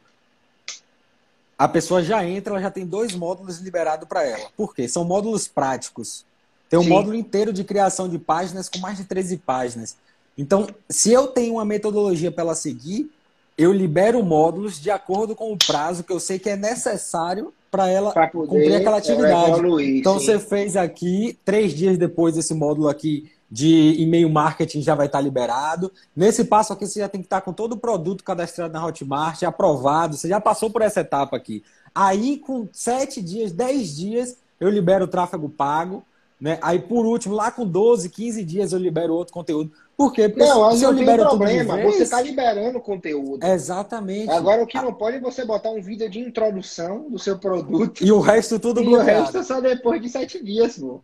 [1.57, 4.49] a pessoa já entra, ela já tem dois módulos liberados para ela.
[4.55, 4.87] Por quê?
[4.87, 6.25] São módulos práticos.
[6.69, 6.89] Tem um Sim.
[6.89, 9.97] módulo inteiro de criação de páginas com mais de 13 páginas.
[10.37, 13.11] Então, se eu tenho uma metodologia para ela seguir,
[13.57, 17.87] eu libero módulos de acordo com o prazo que eu sei que é necessário para
[17.89, 19.49] ela poder cumprir aquela ela atividade.
[19.51, 19.97] evoluir.
[19.99, 20.25] Então sim.
[20.25, 25.21] você fez aqui, três dias depois esse módulo aqui de e-mail marketing já vai estar
[25.21, 25.91] liberado.
[26.15, 29.41] Nesse passo aqui você já tem que estar com todo o produto cadastrado na Hotmart,
[29.43, 31.63] aprovado, você já passou por essa etapa aqui.
[31.93, 36.03] Aí com sete dias, dez dias, eu libero o tráfego pago.
[36.39, 36.57] Né?
[36.61, 39.71] Aí por último, lá com 12, 15 dias eu libero outro conteúdo.
[39.97, 40.29] Por quê?
[40.29, 41.75] Porque Não, se eu não tem problema.
[41.75, 43.45] vez, Você está liberando conteúdo.
[43.45, 44.31] Exatamente.
[44.31, 48.01] Agora, o que não pode é você botar um vídeo de introdução do seu produto
[48.01, 49.23] E o resto tudo e o bloqueado.
[49.23, 51.01] resto só depois de sete dias, pô.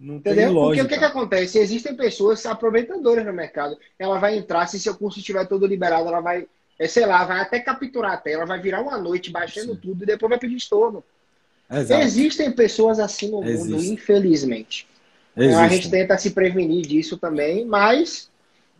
[0.00, 0.54] Não tem Entendeu?
[0.54, 0.86] Porque lógica.
[0.86, 1.58] o que, que acontece?
[1.58, 3.76] Existem pessoas aproveitadoras no mercado.
[3.98, 6.46] Ela vai entrar, se seu curso estiver todo liberado, ela vai
[6.80, 9.80] é, sei lá, vai até capturar a tela, vai virar uma noite baixando Sim.
[9.82, 11.04] tudo e depois vai pedir estorno.
[11.70, 12.02] Exato.
[12.02, 13.70] Existem pessoas assim no Existe.
[13.70, 14.88] mundo, infelizmente.
[15.36, 18.30] Então, a gente tenta se prevenir disso também, mas.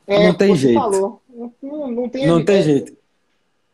[0.06, 0.80] É, não tem jeito.
[0.80, 1.52] Falou, não,
[1.90, 2.96] não, tem, não tem jeito.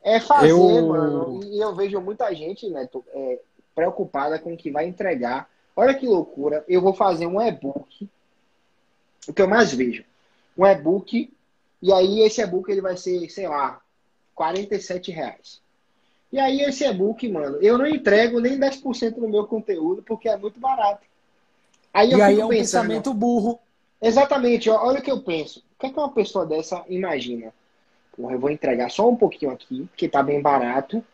[0.03, 0.87] É fazer, eu...
[0.89, 1.41] mano.
[1.45, 3.39] E eu vejo muita gente, né, é,
[3.77, 5.49] preocupada com o que vai entregar.
[5.77, 6.65] Olha que loucura.
[6.67, 8.09] Eu vou fazer um e-book.
[9.29, 10.03] O que eu mais vejo.
[10.57, 11.31] Um e-book.
[11.83, 13.81] E aí esse e-book ele vai ser, sei lá,
[14.35, 15.61] 47 reais.
[16.33, 20.37] E aí esse e-book, mano, eu não entrego nem 10% do meu conteúdo porque é
[20.37, 21.07] muito barato.
[21.93, 23.59] Aí e aí é um pensando, pensamento burro.
[24.01, 25.61] Exatamente, olha o que eu penso.
[25.61, 27.53] O que, é que uma pessoa dessa imagina?
[28.17, 31.05] Porra, eu vou entregar só um pouquinho aqui, que tá bem barato.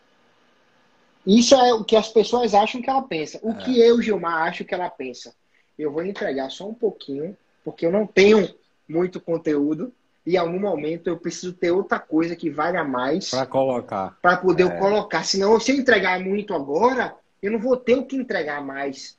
[1.26, 3.38] Isso é o que as pessoas acham que ela pensa.
[3.42, 3.54] O é.
[3.54, 5.34] que eu, Gilmar, acho que ela pensa?
[5.78, 8.48] Eu vou entregar só um pouquinho, porque eu não tenho
[8.88, 9.92] muito conteúdo
[10.26, 14.16] e em algum momento eu preciso ter outra coisa que valha mais para colocar.
[14.20, 14.78] Para poder é.
[14.78, 15.24] colocar.
[15.24, 19.16] Senão, se eu entregar muito agora, eu não vou ter o que entregar mais.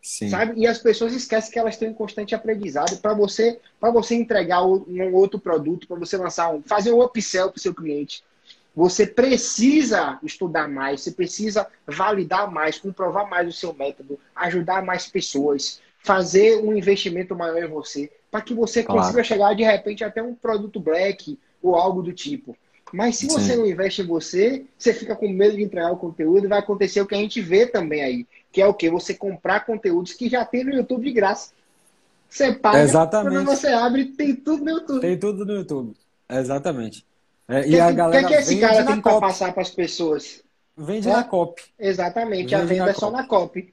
[0.00, 0.28] Sim.
[0.28, 0.60] Sabe?
[0.60, 4.62] E as pessoas esquecem que elas estão em constante aprendizado para você para você entregar
[4.62, 8.22] um outro produto, para você lançar um, fazer um upsell para o seu cliente.
[8.74, 15.06] Você precisa estudar mais, você precisa validar mais, comprovar mais o seu método, ajudar mais
[15.06, 19.00] pessoas, fazer um investimento maior em você para que você claro.
[19.00, 22.56] consiga chegar de repente até um produto black ou algo do tipo.
[22.92, 23.58] Mas se você Sim.
[23.58, 27.00] não investe em você, você fica com medo de entregar o conteúdo e vai acontecer
[27.00, 28.90] o que a gente vê também aí, que é o que?
[28.90, 31.52] Você comprar conteúdos que já tem no YouTube de graça.
[32.28, 33.34] Você paga, Exatamente.
[33.34, 35.00] quando você abre, tem tudo no YouTube.
[35.00, 35.94] Tem tudo no YouTube.
[36.28, 37.06] Exatamente.
[37.48, 38.26] É, e a galera.
[38.26, 40.42] O que, que esse cara tem para passar para as pessoas?
[40.76, 41.12] Vende é?
[41.12, 41.62] na copy.
[41.78, 43.72] Exatamente, Vende a venda é só na copy.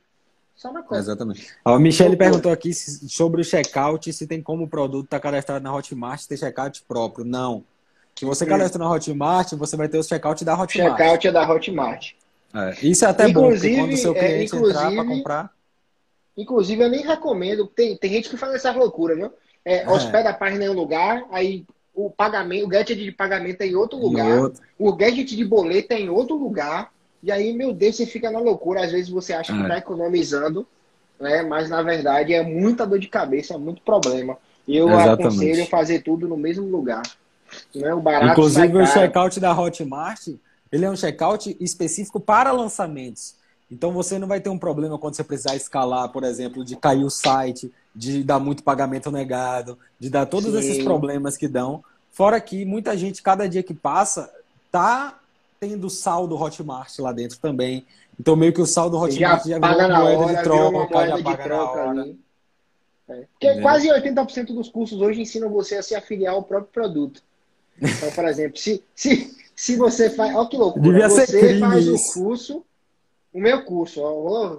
[0.55, 0.97] Só na conta.
[0.97, 1.47] Exatamente.
[1.65, 5.63] A Michelle perguntou aqui sobre o checkout, se tem como o produto estar tá cadastrado
[5.63, 7.25] na Hotmart ter checkout próprio.
[7.25, 7.63] Não.
[8.15, 10.97] Se você cadastra na Hotmart, você vai ter o checkout da Hotmart.
[10.97, 12.11] Checkout é da Hotmart.
[12.53, 15.53] É, isso é até inclusive, bom, quando o seu é, cliente é, entrar para comprar...
[16.37, 17.65] Inclusive, eu nem recomendo.
[17.67, 19.33] Tem, tem gente que faz essa loucura, viu?
[19.65, 19.89] É, é.
[19.89, 23.75] Hospeda a página em um lugar, aí o pagamento, o gadget de pagamento é em
[23.75, 24.61] outro lugar, outro.
[24.77, 26.91] o gadget de boleto é em outro lugar.
[27.21, 28.83] E aí, meu Deus, você fica na loucura.
[28.83, 29.77] Às vezes você acha que está é.
[29.79, 30.65] economizando,
[31.19, 31.43] né?
[31.43, 34.37] Mas na verdade é muita dor de cabeça, é muito problema.
[34.67, 35.21] Eu Exatamente.
[35.21, 37.03] aconselho fazer tudo no mesmo lugar.
[37.75, 37.93] Né?
[37.93, 40.27] O barato Inclusive o checkout da Hotmart,
[40.71, 43.35] ele é um checkout específico para lançamentos.
[43.69, 47.03] Então você não vai ter um problema quando você precisar escalar, por exemplo, de cair
[47.03, 50.59] o site, de dar muito pagamento negado, de dar todos Sim.
[50.59, 51.83] esses problemas que dão.
[52.11, 54.31] Fora que muita gente, cada dia que passa,
[54.71, 55.19] tá
[55.59, 57.85] tendo saldo Hotmart lá dentro também.
[58.19, 61.63] Então, meio que o saldo Hotmart já, já virou uma moeda hora, de troca, na
[61.63, 62.15] hora.
[63.09, 63.23] É.
[63.31, 67.21] Porque quase 80% dos cursos hoje ensinam você a se afiliar ao próprio produto.
[67.81, 70.35] Então, por exemplo, se, se, se você faz.
[70.35, 70.83] Olha que loucura.
[70.83, 72.63] Devia você faz o curso,
[73.33, 74.01] o meu curso.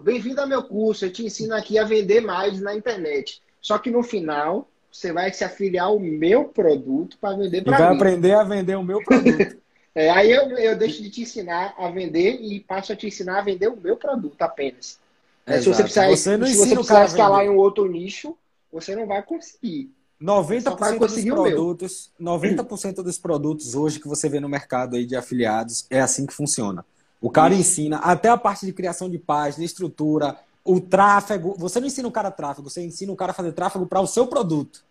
[0.03, 1.05] Bem-vindo ao meu curso.
[1.05, 3.41] Eu te ensino aqui a vender mais na internet.
[3.61, 7.85] Só que no final, você vai se afiliar ao meu produto para vender para mim.
[7.85, 9.61] vai aprender a vender o meu produto.
[9.95, 13.41] É, aí eu, eu deixo de te ensinar a vender e passo a te ensinar
[13.41, 14.99] a vender o meu produto apenas.
[15.45, 18.35] É, se você precisar, você não se você precisar escalar em um outro nicho,
[18.73, 19.91] você não vai conseguir.
[20.19, 25.05] 90% vai conseguir dos produtos, 90% dos produtos hoje que você vê no mercado aí
[25.05, 26.87] de afiliados é assim que funciona.
[27.23, 27.63] O cara Isso.
[27.81, 31.55] ensina até a parte de criação de página, estrutura, o tráfego.
[31.57, 34.07] Você não ensina o cara tráfego, você ensina o cara a fazer tráfego para o
[34.07, 34.85] seu produto.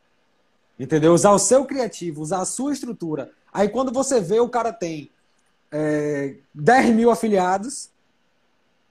[0.80, 1.14] Entendeu?
[1.14, 3.30] Usar o seu criativo, usar a sua estrutura.
[3.54, 5.12] Aí quando você vê, o cara tem
[5.70, 7.90] é, 10 mil afiliados.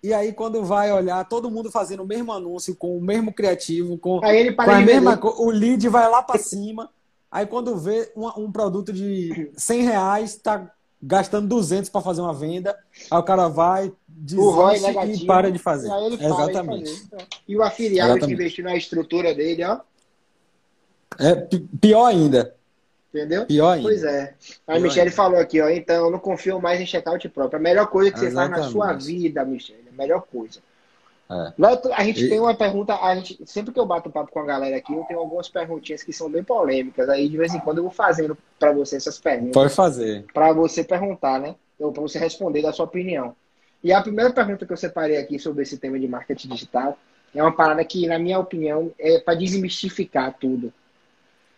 [0.02, 3.98] E aí, quando vai olhar, todo mundo fazendo o mesmo anúncio, com o mesmo criativo,
[3.98, 6.88] com, aí ele com a mesma O lead vai lá para cima.
[7.30, 12.34] Aí, quando vê um, um, produto de 100 reais, está gastando 200 para fazer uma
[12.34, 12.76] venda.
[13.10, 15.88] Aí o cara vai, desiste negativo, e para de fazer.
[16.20, 16.90] Exatamente.
[16.90, 17.26] Fazer.
[17.48, 18.36] E o afiliado Exatamente.
[18.36, 19.80] que investiu na estrutura dele, ó.
[21.18, 21.34] É
[21.80, 22.54] pior ainda.
[23.12, 23.44] Entendeu?
[23.46, 23.88] Pior ainda.
[23.88, 24.34] Pois é.
[24.66, 25.16] A Pior Michelle ainda.
[25.16, 25.68] falou aqui, ó.
[25.68, 27.58] Então, eu não confio mais em checkout próprio.
[27.58, 28.54] A melhor coisa que você Exatamente.
[28.54, 29.84] faz na sua vida, Michelle.
[29.92, 30.60] A melhor coisa.
[31.30, 31.52] É.
[31.94, 32.28] A gente e...
[32.28, 35.04] tem uma pergunta, a gente, sempre que eu bato papo com a galera aqui, eu
[35.04, 37.08] tenho algumas perguntinhas que são bem polêmicas.
[37.08, 39.54] Aí de vez em quando eu vou fazendo para você essas perguntas.
[39.54, 40.24] Pode fazer.
[40.34, 41.54] Para você perguntar, né?
[41.78, 43.34] Ou para você responder da sua opinião.
[43.82, 46.98] E a primeira pergunta que eu separei aqui sobre esse tema de marketing digital
[47.34, 50.72] é uma parada que, na minha opinião, é para desmistificar tudo.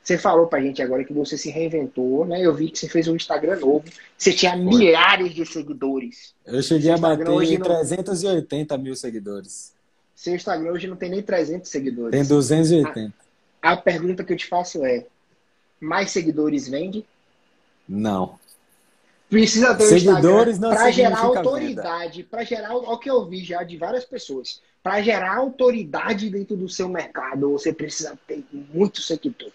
[0.03, 2.45] Você falou pra gente agora que você se reinventou, né?
[2.45, 3.85] Eu vi que você fez um Instagram novo.
[4.19, 4.65] Você tinha Foi.
[4.65, 6.35] milhares de seguidores.
[6.45, 8.83] Eu cheguei a bater hoje 380 não...
[8.83, 9.73] mil seguidores.
[10.17, 12.11] Seu Instagram hoje não tem nem 300 seguidores.
[12.11, 13.15] Tem 280.
[13.63, 15.07] A, a pergunta que eu te faço é:
[15.81, 17.05] mais seguidores vende?
[17.89, 18.41] Não.
[19.31, 23.79] Precisa ter Seguidores Instagram para gerar autoridade, para gerar o que eu vi já de
[23.79, 24.61] várias pessoas.
[24.83, 29.51] Para gerar autoridade dentro do seu mercado, você precisa ter muito seguidor.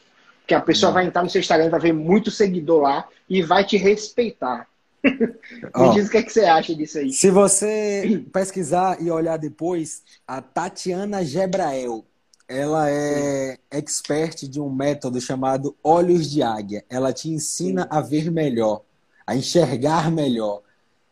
[0.47, 3.65] Porque a pessoa vai entrar no seu Instagram, vai ver muito seguidor lá e vai
[3.65, 4.65] te respeitar.
[5.03, 7.11] Me diz o que, é que você acha disso aí.
[7.11, 12.05] Se você pesquisar e olhar depois, a Tatiana Gebrael,
[12.47, 16.85] ela é expert de um método chamado Olhos de Águia.
[16.89, 18.83] Ela te ensina a ver melhor,
[19.25, 20.61] a enxergar melhor.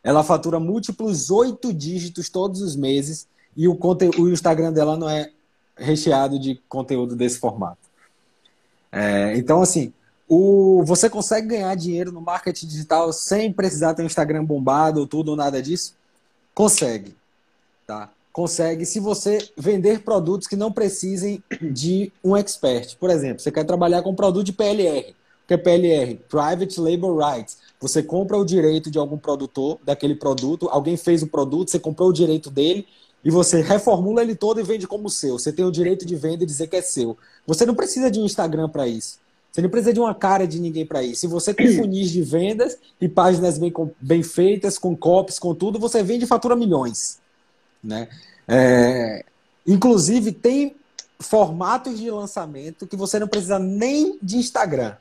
[0.02, 5.10] Ela fatura múltiplos oito dígitos todos os meses e o, conteúdo, o Instagram dela não
[5.10, 5.30] é
[5.76, 7.85] recheado de conteúdo desse formato.
[8.96, 9.92] É, então, assim,
[10.26, 15.08] o, você consegue ganhar dinheiro no marketing digital sem precisar ter um Instagram bombado ou
[15.08, 15.94] tudo ou nada disso?
[16.54, 17.14] Consegue.
[17.86, 18.10] Tá?
[18.32, 22.96] Consegue se você vender produtos que não precisem de um expert.
[22.96, 25.12] Por exemplo, você quer trabalhar com produto de PLR.
[25.12, 26.16] O que é PLR?
[26.30, 27.58] Private Label Rights.
[27.82, 32.10] Você compra o direito de algum produtor daquele produto, alguém fez o produto, você comprou
[32.10, 32.88] o direito dele
[33.26, 35.40] e você reformula ele todo e vende como seu.
[35.40, 37.18] Você tem o direito de venda e dizer que é seu.
[37.48, 39.18] Você não precisa de um Instagram para isso.
[39.52, 41.22] Você não precisa de uma cara de ninguém para isso.
[41.22, 45.80] Se você tem funis de vendas e páginas bem, bem feitas, com copies, com tudo,
[45.80, 47.20] você vende e fatura milhões.
[47.84, 48.08] Né?
[48.48, 49.26] É,
[49.66, 50.76] inclusive, tem
[51.20, 54.96] formatos de lançamento que você não precisa nem de Instagram.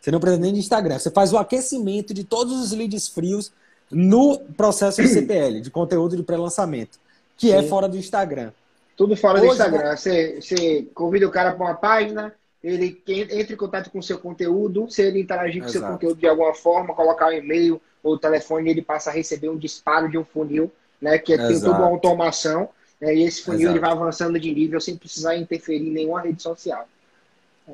[0.00, 0.98] Você não precisa nem de Instagram.
[0.98, 3.52] Você faz o aquecimento de todos os leads frios
[3.90, 6.98] no processo de CPL, de conteúdo de pré-lançamento,
[7.36, 7.66] que é Sim.
[7.66, 8.50] é fora do Instagram.
[8.96, 9.96] Tudo fora Hoje, do Instagram.
[9.96, 14.18] Você, você convida o cara para uma página, ele entra em contato com o seu
[14.18, 18.18] conteúdo, se ele interagir com o seu conteúdo de alguma forma, colocar um e-mail ou
[18.18, 20.70] telefone, ele passa a receber um disparo de um funil,
[21.00, 21.18] né?
[21.18, 21.48] Que Exato.
[21.48, 22.68] tem toda uma automação,
[23.00, 23.72] né, e esse funil Exato.
[23.72, 26.88] ele vai avançando de nível sem precisar interferir em nenhuma rede social.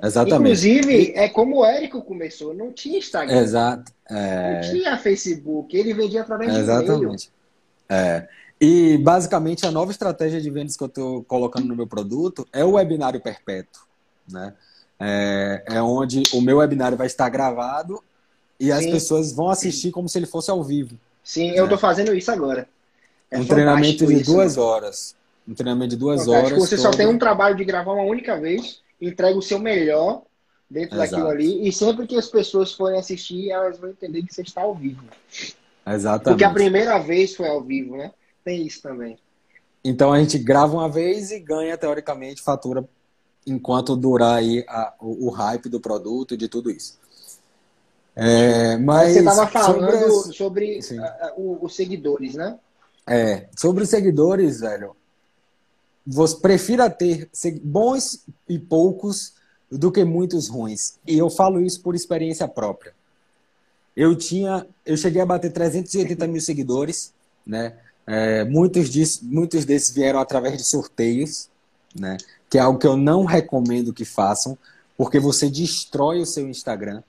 [0.02, 0.36] Exatamente.
[0.36, 3.40] Inclusive, é como o Érico começou, não tinha Instagram.
[3.40, 3.92] Exato.
[4.08, 4.54] É...
[4.54, 7.30] Não tinha Facebook, ele vendia através de Exatamente.
[7.88, 8.28] É.
[8.60, 12.64] E basicamente a nova estratégia de vendas que eu estou colocando no meu produto é
[12.64, 13.82] o webinário perpétuo.
[14.30, 14.52] Né?
[15.00, 18.02] É, é onde o meu webinário vai estar gravado
[18.60, 18.72] e Sim.
[18.72, 20.94] as pessoas vão assistir como se ele fosse ao vivo.
[21.24, 21.78] Sim, eu estou né?
[21.78, 22.68] fazendo isso agora.
[23.30, 25.16] É um treinamento de isso, duas horas.
[25.48, 26.56] Um treinamento de duas fantástico.
[26.56, 26.68] horas.
[26.68, 30.22] Você só tem um trabalho de gravar uma única vez, entrega o seu melhor
[30.68, 31.10] dentro Exato.
[31.10, 34.62] daquilo ali, e sempre que as pessoas forem assistir, elas vão entender que você está
[34.62, 35.02] ao vivo.
[35.86, 36.24] Exatamente.
[36.24, 38.12] Porque a primeira vez foi ao vivo, né?
[38.44, 39.18] Tem isso também.
[39.82, 42.86] Então a gente grava uma vez e ganha, teoricamente, fatura
[43.46, 46.98] enquanto durar aí a, o, o, hype do produto e de tudo isso.
[48.14, 52.58] É, mas Você estava falando sobre, sobre a, os seguidores, né?
[53.08, 54.94] É, sobre os seguidores, velho.
[56.06, 57.30] Você prefira ter
[57.62, 59.34] bons e poucos
[59.70, 60.98] do que muitos ruins.
[61.06, 62.92] E eu falo isso por experiência própria.
[63.96, 67.12] Eu tinha, eu cheguei a bater 380 mil seguidores,
[67.46, 67.74] né?
[68.06, 71.48] É, muitos, disso, muitos desses vieram através de sorteios,
[71.94, 72.16] né?
[72.50, 74.58] que é algo que eu não recomendo que façam,
[74.96, 77.00] porque você destrói o seu Instagram.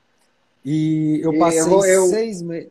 [0.64, 2.70] E eu passei eu eu, seis meses.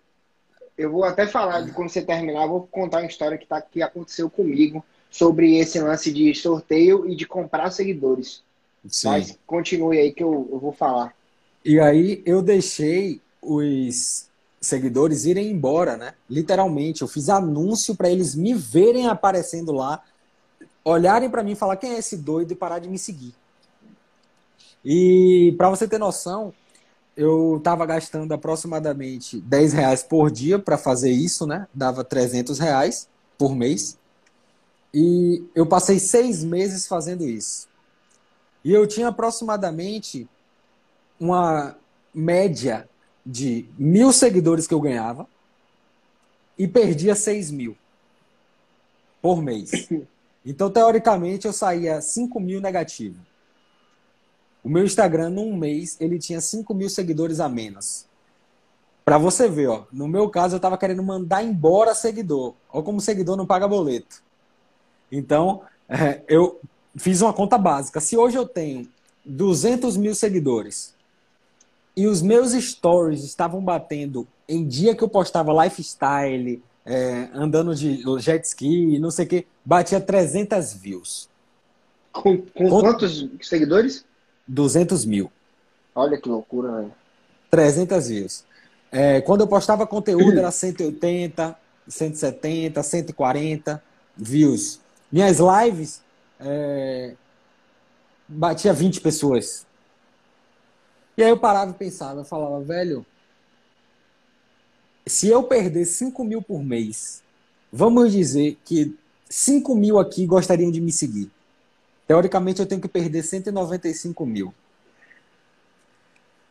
[0.79, 3.83] Eu vou até falar de quando você terminar, vou contar uma história que, tá, que
[3.83, 8.43] aconteceu comigo sobre esse lance de sorteio e de comprar seguidores.
[8.89, 9.09] Sim.
[9.09, 11.15] Mas continue aí que eu, eu vou falar.
[11.65, 14.29] E aí eu deixei os
[14.61, 16.15] seguidores irem embora, né?
[16.29, 20.03] Literalmente, eu fiz anúncio para eles me verem aparecendo lá
[20.85, 23.35] olharem para mim e falar quem é esse doido e parar de me seguir.
[24.85, 26.55] E para você ter noção,
[27.17, 31.67] eu estava gastando aproximadamente 10 reais por dia para fazer isso, né?
[31.75, 33.99] Dava 300 reais por mês.
[34.93, 37.69] E eu passei seis meses fazendo isso.
[38.65, 40.29] E eu tinha aproximadamente
[41.19, 41.77] uma
[42.15, 42.89] média
[43.25, 45.27] de mil seguidores que eu ganhava
[46.59, 47.77] e perdia seis mil
[49.23, 49.71] por mês.
[50.45, 53.21] Então, teoricamente, eu saía 5 mil negativo.
[54.65, 58.07] O meu Instagram, num mês, ele tinha 5 mil seguidores a menos.
[59.05, 62.55] Para você ver, ó, no meu caso, eu estava querendo mandar embora seguidor.
[62.73, 64.23] Ou como seguidor não paga boleto.
[65.11, 66.61] Então, é, eu
[66.97, 68.01] fiz uma conta básica.
[68.01, 68.89] Se hoje eu tenho
[69.25, 70.95] 200 mil seguidores
[71.97, 78.03] e os meus stories estavam batendo em dia que eu postava lifestyle, é, andando de
[78.19, 81.29] jet ski, não sei o que, batia 300 views.
[82.13, 84.05] Com, com, com quantos seguidores?
[84.47, 85.31] 200 mil.
[85.95, 86.93] Olha que loucura, velho.
[87.51, 88.45] 300 views.
[88.91, 91.57] É, quando eu postava conteúdo era 180,
[91.87, 93.83] 170, 140
[94.17, 94.81] views.
[95.11, 96.03] Minhas lives
[96.39, 97.15] é,
[98.29, 99.67] batia 20 pessoas.
[101.17, 103.05] E aí eu parava e pensava, eu falava, velho,
[105.07, 107.23] se eu perder 5 mil por mês,
[107.73, 108.97] vamos dizer que
[109.29, 111.31] 5 mil aqui gostariam de me seguir.
[112.07, 114.55] Teoricamente, eu tenho que perder 195 mil.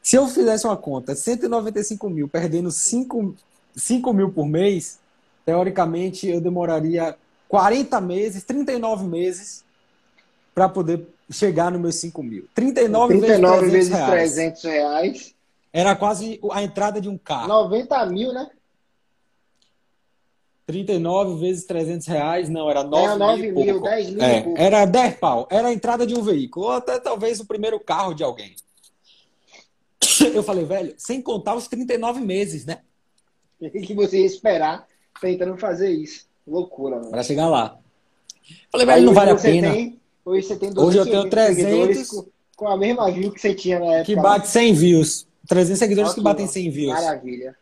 [0.01, 3.35] Se eu fizesse uma conta, 195 mil, perdendo 5,
[3.75, 4.99] 5 mil por mês,
[5.45, 7.17] teoricamente eu demoraria
[7.49, 9.65] 40 meses, 39 meses
[10.53, 12.47] para poder chegar nos meus 5 mil.
[12.53, 15.35] 39, 39 vezes 300, vezes 300 reais.
[15.73, 17.47] Era quase a entrada de um carro.
[17.47, 18.49] 90 mil, né?
[20.67, 24.23] 39 vezes 300 reais, não, era 9, era 9 mil, mil 10 mil.
[24.23, 27.79] É, era 10 pau, era a entrada de um veículo, ou até talvez o primeiro
[27.79, 28.55] carro de alguém.
[30.35, 32.81] Eu falei, velho, sem contar os 39 meses, né?
[33.83, 34.87] que você ia esperar
[35.19, 36.28] tentando fazer isso.
[36.49, 37.11] Loucura, mano.
[37.11, 37.77] Pra chegar lá.
[38.71, 39.71] Falei, velho, não vale a pena.
[39.71, 42.09] Tem, hoje você tem Hoje eu tenho 300.
[42.09, 42.25] Com,
[42.55, 44.05] com, a mesma view que você tinha na época.
[44.05, 45.27] Que bate 100 views.
[45.47, 46.93] 300 seguidores que batem 100 views.
[46.93, 47.55] Maravilha.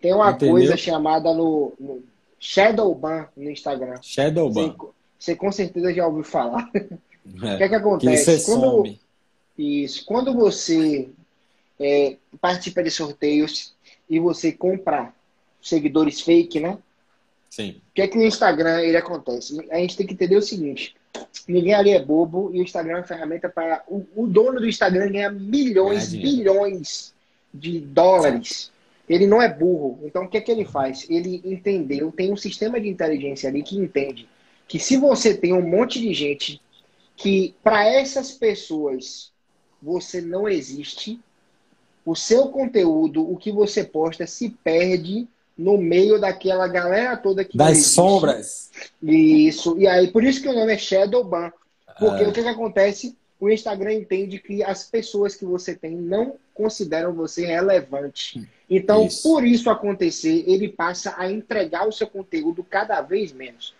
[0.00, 0.54] Tem uma Entendeu?
[0.54, 2.02] coisa chamada no, no
[2.40, 3.96] Shadowban no Instagram.
[4.02, 4.74] Shadowban.
[4.76, 4.86] Você,
[5.18, 6.68] você com certeza já ouviu falar.
[7.40, 8.38] É, o que é que acontece?
[8.38, 8.96] Que quando,
[9.56, 11.08] isso, quando você
[11.78, 13.72] é, participa de sorteios
[14.10, 15.14] e você compra
[15.62, 16.78] seguidores fake, né?
[17.52, 17.82] Sim.
[17.90, 19.62] O que é que no Instagram ele acontece?
[19.70, 20.96] A gente tem que entender o seguinte:
[21.46, 23.84] ninguém ali é bobo e o Instagram é uma ferramenta para.
[23.86, 27.14] O, o dono do Instagram ganha milhões, é bilhões
[27.52, 28.72] de dólares.
[29.06, 30.00] Ele não é burro.
[30.02, 31.06] Então o que é que ele faz?
[31.10, 34.26] Ele entendeu, tem um sistema de inteligência ali que entende
[34.66, 36.58] que se você tem um monte de gente
[37.14, 39.30] que para essas pessoas
[39.82, 41.20] você não existe,
[42.02, 47.56] o seu conteúdo, o que você posta se perde no meio daquela galera toda que
[47.56, 48.70] das sombras.
[49.02, 49.78] Isso.
[49.78, 51.52] E aí por isso que o nome é Shadowban,
[51.98, 52.28] porque ah.
[52.28, 53.16] o que, que acontece?
[53.38, 58.48] O Instagram entende que as pessoas que você tem não consideram você relevante.
[58.70, 59.22] Então, isso.
[59.22, 63.74] por isso acontecer, ele passa a entregar o seu conteúdo cada vez menos.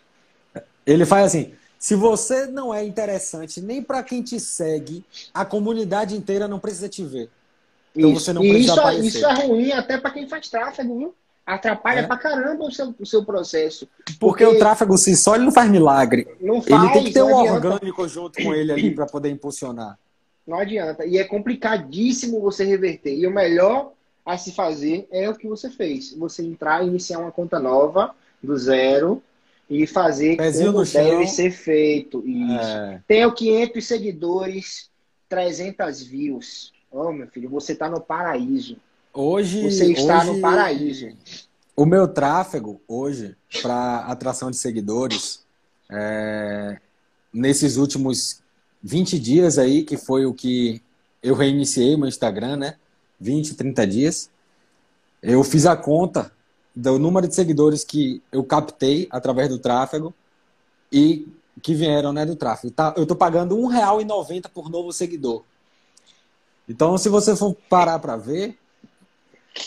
[0.85, 6.17] Ele faz assim: se você não é interessante nem para quem te segue, a comunidade
[6.17, 7.31] inteira não precisa te ver.
[7.95, 8.21] Então isso.
[8.21, 9.07] você não precisa isso, aparecer.
[9.07, 11.15] Isso é ruim até para quem faz tráfego, viu?
[11.45, 12.07] Atrapalha é.
[12.07, 13.89] pra caramba o seu, o seu processo.
[14.19, 16.29] Porque, porque o tráfego si só ele não faz milagre.
[16.41, 17.69] Não faz, ele tem que ter um adianta.
[17.69, 19.99] orgânico junto com ele ali para poder impulsionar.
[20.47, 21.05] Não adianta.
[21.05, 23.15] E é complicadíssimo você reverter.
[23.17, 23.93] E o melhor
[24.25, 26.15] a se fazer é o que você fez.
[26.15, 29.23] Você entrar e iniciar uma conta nova, do zero,
[29.69, 32.23] e fazer Pezinho como deve ser feito.
[32.27, 32.69] Isso.
[32.69, 33.03] É.
[33.07, 34.91] Tenho 500 seguidores,
[35.29, 36.73] 300 views.
[36.91, 38.77] Oh, meu filho, você está no paraíso.
[39.13, 39.71] Hoje.
[39.71, 41.09] Você está hoje, no paraíso.
[41.77, 45.45] O meu tráfego hoje, para atração de seguidores,
[45.91, 46.79] é,
[47.33, 48.43] nesses últimos
[48.83, 50.83] 20 dias aí, que foi o que
[51.23, 52.77] eu reiniciei meu Instagram, né?
[53.21, 54.31] 20, 30 dias.
[55.23, 56.33] Eu fiz a conta
[56.75, 60.13] do número de seguidores que eu captei através do tráfego
[60.91, 61.29] e
[61.63, 62.73] que vieram né, do tráfego.
[62.73, 65.45] Tá, eu estou pagando R$1,90 por novo seguidor.
[66.69, 68.59] Então, se você for parar para ver,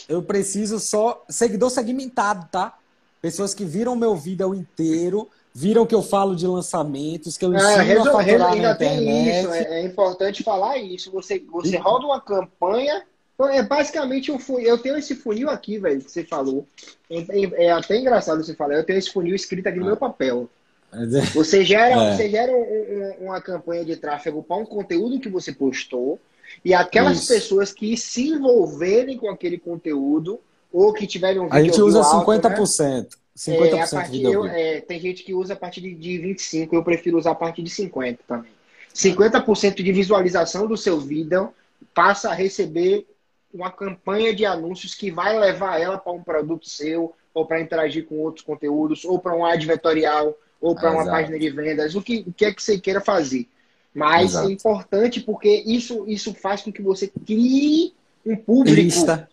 [0.08, 2.78] eu preciso só seguidor segmentado, tá?
[3.22, 7.70] Pessoas que viram meu vídeo inteiro, viram que eu falo de lançamentos, que eu ensino
[7.70, 9.40] é, a faturar ainda na internet.
[9.40, 11.10] Isso, é, é, importante falar isso.
[11.12, 11.80] Você, você e...
[11.80, 13.04] roda uma campanha.
[13.34, 14.68] Então, é basicamente um funil.
[14.68, 16.68] Eu tenho esse funil aqui, velho, que você falou.
[17.10, 18.76] É, é, é, até engraçado você falar.
[18.76, 20.50] Eu tenho esse funil escrito aqui no meu papel.
[20.94, 21.06] É.
[21.34, 22.16] Você gera, é.
[22.16, 26.20] você gera um, um, uma campanha de tráfego para um conteúdo que você postou.
[26.64, 27.34] E aquelas Isso.
[27.34, 30.40] pessoas que se envolverem com aquele conteúdo
[30.72, 32.80] ou que tiverem um vídeo A gente usa alto, 50%.
[32.80, 33.08] Né?
[33.38, 36.70] 50% é, a partir, eu, é, tem gente que usa a partir de, de 25%,
[36.72, 38.52] eu prefiro usar a partir de 50% também.
[38.94, 41.54] 50% de visualização do seu vídeo
[41.94, 43.06] passa a receber
[43.54, 48.06] uma campanha de anúncios que vai levar ela para um produto seu, ou para interagir
[48.06, 52.02] com outros conteúdos, ou para um ad vetorial, ou para uma página de vendas, o
[52.02, 53.48] que, o que é que você queira fazer.
[53.96, 54.50] Mas Exato.
[54.50, 57.94] é importante porque isso, isso faz com que você crie
[58.26, 58.76] um público.
[58.76, 59.30] Lista.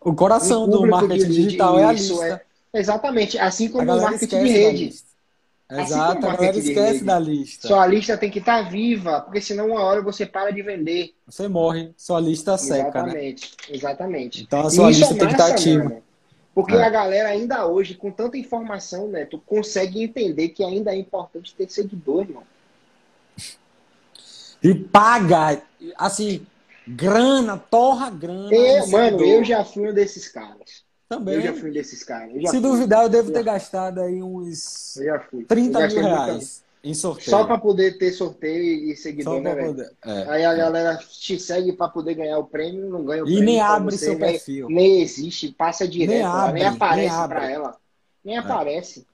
[0.00, 2.42] O coração um do marketing de, digital é a lista.
[2.72, 3.36] É, exatamente.
[3.36, 4.94] Assim como o marketing de rede.
[5.68, 7.66] Assim Exato, assim a galera esquece da lista.
[7.66, 11.12] Sua lista tem que estar tá viva, porque senão uma hora você para de vender.
[11.26, 12.90] Você morre, sua lista seca.
[12.90, 13.74] Exatamente, né?
[13.76, 14.42] exatamente.
[14.44, 15.84] Então a sua lista é tem que estar tá ativa.
[15.84, 16.02] Mano,
[16.54, 16.84] porque é.
[16.84, 21.52] a galera ainda hoje, com tanta informação, né, tu consegue entender que ainda é importante
[21.54, 22.44] ter seguidor, irmão
[24.64, 25.62] e paga,
[25.98, 26.46] assim,
[26.88, 28.52] grana, torra grana.
[28.52, 30.82] Eu, mano, eu já fui um desses caras.
[31.06, 31.34] Também.
[31.34, 32.50] Eu já fui um desses caras.
[32.50, 35.44] Se duvidar, eu devo ter gastado aí uns eu já fui.
[35.44, 36.64] 30 mil reais.
[36.82, 37.30] Em sorteio.
[37.30, 39.90] Só para poder ter sorteio e seguidor, né, velho?
[40.04, 40.56] É, Aí a é.
[40.56, 43.42] galera te segue para poder ganhar o prêmio, não ganha o prêmio.
[43.42, 44.68] E nem abre seu nem, perfil.
[44.68, 47.76] Nem existe, passa direto, nem, abre, nem aparece para ela.
[48.22, 48.38] Nem é.
[48.38, 49.06] aparece.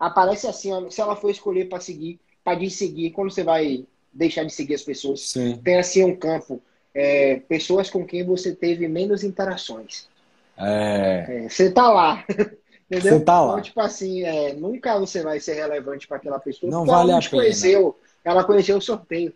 [0.00, 3.84] Aparece assim, ó, se ela for escolher para seguir, para de seguir, quando você vai
[4.12, 5.56] deixar de seguir as pessoas, Sim.
[5.62, 6.60] tem assim um campo,
[6.94, 10.06] é, pessoas com quem você teve menos interações.
[10.56, 11.44] É.
[11.44, 12.24] é você tá lá.
[12.90, 13.18] Entendeu?
[13.18, 13.52] Você tá lá.
[13.52, 16.72] Então, tipo assim, é, nunca você vai ser relevante para aquela pessoa.
[16.72, 17.42] Não vale ela a pena.
[17.42, 19.32] Conheceu, ela conheceu o sorteio.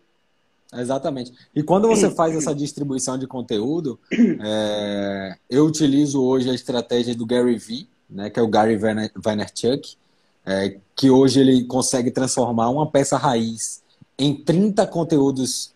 [0.73, 1.31] Exatamente.
[1.55, 3.99] E quando você faz essa distribuição de conteúdo,
[4.43, 9.95] é, eu utilizo hoje a estratégia do Gary Vee, né, que é o Gary Vaynerchuk,
[10.43, 13.82] é, que hoje ele consegue transformar uma peça raiz
[14.17, 15.73] em 30 conteúdos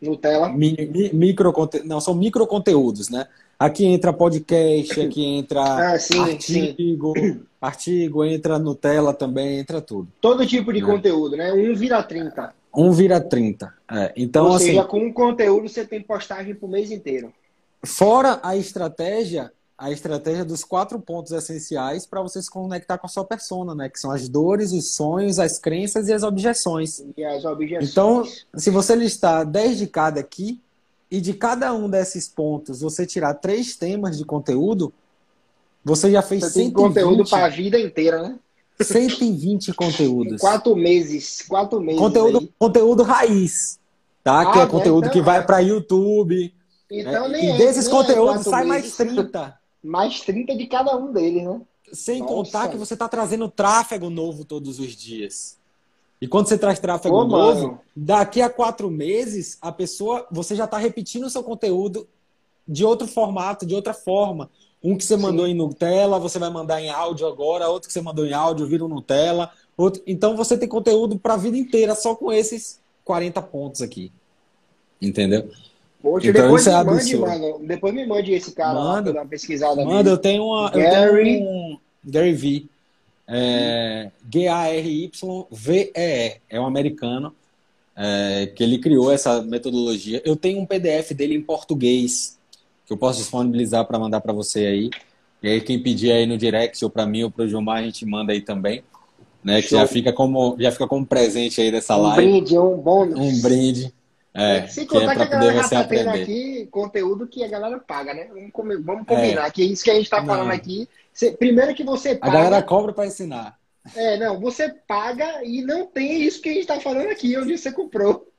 [0.00, 0.48] Nutella.
[0.48, 1.52] Mi, mi, micro,
[1.84, 3.26] não, são micro conteúdos, né?
[3.58, 5.62] Aqui entra podcast, aqui entra
[5.94, 7.40] ah, sim, artigo, sim.
[7.60, 10.08] artigo, entra Nutella também, entra tudo.
[10.20, 10.82] Todo tipo de é.
[10.82, 11.52] conteúdo, né?
[11.52, 12.54] Um vira 30.
[12.74, 13.72] Um vira 30.
[13.90, 14.12] É.
[14.16, 17.32] Então, Ou assim, seja, com um conteúdo você tem postagem pro mês inteiro.
[17.82, 23.10] Fora a estratégia, a estratégia dos quatro pontos essenciais para você se conectar com a
[23.10, 23.88] sua persona, né?
[23.88, 27.04] Que são as dores, os sonhos, as crenças e as objeções.
[27.16, 27.90] E as objeções.
[27.90, 28.24] Então,
[28.56, 30.60] se você listar 10 de cada aqui,
[31.10, 34.92] e de cada um desses pontos você tirar três temas de conteúdo,
[35.84, 36.74] você já fez você 120.
[36.74, 38.38] conteúdo para a vida inteira, né?
[38.80, 40.40] 120 conteúdos.
[40.40, 42.00] quatro meses, quatro meses.
[42.00, 43.78] Conteúdo, conteúdo raiz,
[44.22, 44.42] tá?
[44.42, 45.42] Ah, que é conteúdo então, que vai é.
[45.42, 46.52] para YouTube.
[46.90, 47.38] Então, né?
[47.38, 48.96] nem E é, desses nem é conteúdos sai meses.
[48.98, 49.58] mais 30.
[49.86, 51.60] Mais 30 de cada um deles, né?
[51.92, 52.34] Sem Nossa.
[52.34, 55.56] contar que você está trazendo tráfego novo todos os dias.
[56.20, 57.80] E quando você traz tráfego Ô, novo, mano.
[57.94, 62.08] daqui a quatro meses, a pessoa, você já está repetindo o seu conteúdo
[62.66, 64.50] de outro formato, de outra forma.
[64.82, 65.52] Um que você mandou Sim.
[65.52, 68.84] em Nutella, você vai mandar em áudio agora, outro que você mandou em áudio vira
[68.84, 69.50] um Nutella.
[69.76, 70.02] Outro...
[70.06, 74.10] Então você tem conteúdo para a vida inteira só com esses 40 pontos aqui.
[75.00, 75.50] Entendeu?
[76.06, 79.22] Poxa, então, depois, é me mande, mano, depois me mande esse cara manda, lá dar
[79.22, 79.84] uma pesquisada.
[79.84, 80.70] Manda, eu tenho uma.
[80.70, 81.24] Gary...
[81.24, 82.66] Tenho um Gary V.
[83.26, 85.90] É, G-A-R-Y-V-E-E.
[86.48, 87.34] É um americano
[87.96, 90.22] é, que ele criou essa metodologia.
[90.24, 92.38] Eu tenho um PDF dele em português
[92.86, 94.90] que eu posso disponibilizar para mandar para você aí.
[95.42, 97.82] E aí quem pedir aí no direct ou para mim ou para o Gilmar a
[97.82, 98.84] gente manda aí também,
[99.42, 99.60] né?
[99.60, 102.28] Que já fica como já fica como presente aí dessa um live.
[102.28, 103.18] Um brinde, um bônus.
[103.18, 103.92] Um brinde.
[104.38, 107.48] É, Sem contar que, é que a galera já tá tendo aqui conteúdo que a
[107.48, 108.28] galera paga, né?
[108.54, 109.50] Vamos, vamos combinar, é.
[109.50, 112.30] que isso que a gente está falando aqui você, primeiro que você paga.
[112.30, 113.58] A galera cobra para ensinar.
[113.94, 117.56] É, não, você paga e não tem isso que a gente está falando aqui, onde
[117.56, 118.30] você comprou.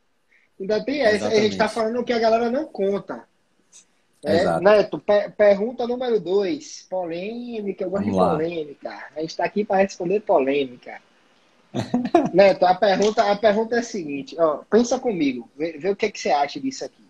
[0.59, 1.15] Ainda tem essa.
[1.15, 1.39] Exatamente.
[1.39, 3.23] A gente está falando que a galera não conta.
[4.23, 5.01] É, Neto,
[5.35, 6.85] pergunta número dois.
[6.87, 8.31] Polêmica, eu gosto Vamos de lá.
[8.31, 9.07] polêmica.
[9.15, 11.01] A gente está aqui para responder polêmica.
[12.33, 16.05] Neto, a pergunta, a pergunta é a seguinte: ó, pensa comigo, vê, vê o que,
[16.05, 17.07] é que você acha disso aqui.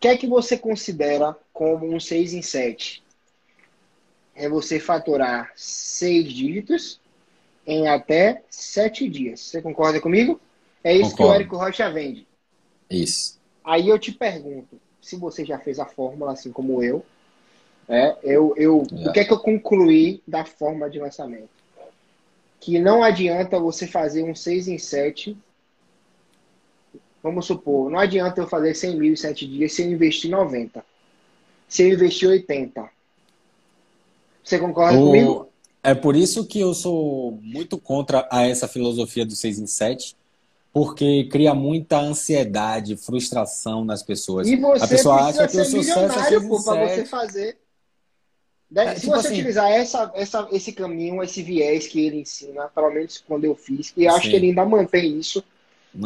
[0.00, 3.02] que é que você considera como um 6 em 7?
[4.34, 6.98] É você faturar 6 dígitos
[7.66, 9.40] em até 7 dias.
[9.40, 10.40] Você concorda comigo?
[10.82, 11.16] É isso Concordo.
[11.16, 12.26] que o Érico Rocha vende.
[12.88, 13.38] Isso.
[13.62, 17.04] Aí eu te pergunto, se você já fez a fórmula assim como eu,
[17.90, 19.08] é, eu, eu é.
[19.08, 21.48] o que é que eu concluí da forma de lançamento?
[22.60, 25.36] Que não adianta você fazer um 6 em 7
[27.22, 30.84] Vamos supor, não adianta eu fazer 100 mil em 7 dias se eu investir 90.
[31.68, 32.88] Se eu investir 80.
[34.42, 35.06] Você concorda o...
[35.06, 35.48] comigo?
[35.82, 40.16] É por isso que eu sou muito contra a essa filosofia do 6 em 7,
[40.72, 44.48] porque cria muita ansiedade, frustração nas pessoas.
[44.48, 46.64] E você a pessoa acha que o sucesso é 6 em 7.
[46.64, 47.58] Pra você fazer.
[48.74, 52.68] É, Se tipo você assim, utilizar essa, essa, esse caminho, esse viés que ele ensina,
[52.68, 54.30] pelo menos quando eu fiz, e acho sim.
[54.30, 55.42] que ele ainda mantém isso,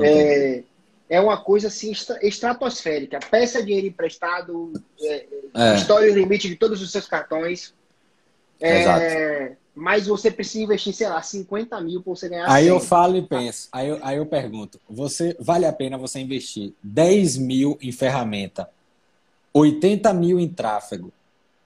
[0.01, 0.63] é,
[1.09, 1.93] é uma coisa assim
[2.23, 3.19] estratosférica.
[3.31, 5.93] Peça dinheiro emprestado, é, é.
[5.93, 7.75] o limite de todos os seus cartões.
[8.61, 12.73] É, mas você precisa investir, sei lá, 50 mil para você ganhar Aí 100.
[12.73, 16.73] eu falo e penso, aí eu, aí eu pergunto, você vale a pena você investir
[16.81, 18.71] 10 mil em ferramenta,
[19.53, 21.13] 80 mil em tráfego,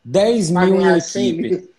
[0.09, 1.71] 10 mil em equipe,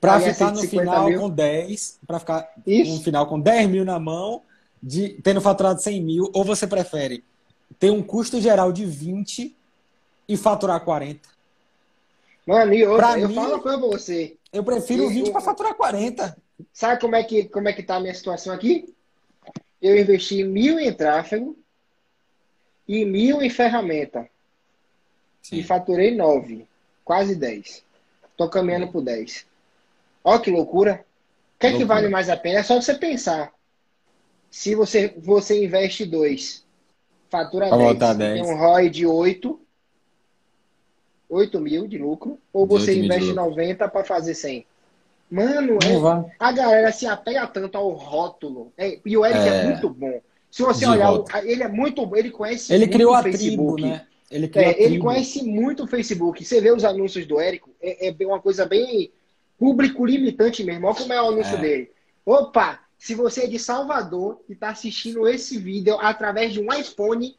[0.00, 1.20] para ficar no final mil.
[1.20, 2.94] com 10, para ficar Isso.
[2.94, 4.42] no final com 10 mil na mão
[4.82, 7.22] de tendo faturado 100 mil, ou você prefere
[7.78, 9.54] ter um custo geral de 20
[10.26, 11.28] e faturar 40?
[12.46, 14.36] Mano, e outra, eu mim, falo pra você.
[14.52, 16.36] Eu prefiro 20 para faturar 40.
[16.72, 18.94] Sabe como é, que, como é que tá a minha situação aqui?
[19.80, 21.56] Eu investi mil em tráfego
[22.88, 24.28] e mil em ferramenta.
[25.42, 25.56] Sim.
[25.56, 26.66] E faturei 9,
[27.04, 27.84] quase 10.
[28.36, 29.46] Tô caminhando por 10.
[30.22, 31.04] Ó que loucura.
[31.58, 32.60] que é que vale mais a pena?
[32.60, 33.52] É só você pensar.
[34.50, 36.64] Se você, você investe dois,
[37.28, 39.60] fatura 10, 10, tem um ROI de 8,
[41.28, 44.64] 8 mil de lucro, ou você investe 90 para fazer 100?
[45.30, 48.72] Mano, é, a galera se apega tanto ao rótulo.
[48.78, 50.20] É, e o Eric é, é muito bom.
[50.48, 51.12] Se você olhar,
[51.44, 53.82] ele é muito bom, ele conhece ele criou o Facebook.
[53.82, 54.06] Tribo, né?
[54.30, 56.44] Ele, é, ele conhece muito o Facebook.
[56.44, 59.12] Você vê os anúncios do Érico, é, é uma coisa bem
[59.58, 60.86] público limitante mesmo.
[60.86, 61.60] Olha como é o anúncio é.
[61.60, 61.90] dele.
[62.24, 67.36] Opa, se você é de Salvador e está assistindo esse vídeo através de um iPhone,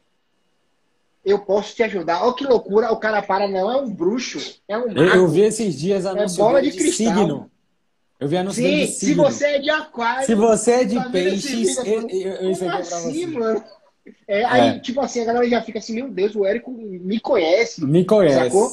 [1.24, 2.22] eu posso te ajudar.
[2.22, 4.92] Olha que loucura, o cara para, não é um bruxo, é um.
[4.92, 7.50] Eu, eu vi esses dias anúncio é bola de, de signo.
[8.18, 9.24] Eu vi anúncio Sim, de signo.
[9.24, 10.24] se você é de aquário...
[10.24, 13.62] Se você é de tá peixes, eu, eu, eu como assim, mano?
[14.26, 14.78] É, aí, é.
[14.78, 17.84] tipo assim, a galera já fica assim, meu Deus, o Érico me conhece.
[17.84, 18.36] Me conhece.
[18.36, 18.70] Sacou?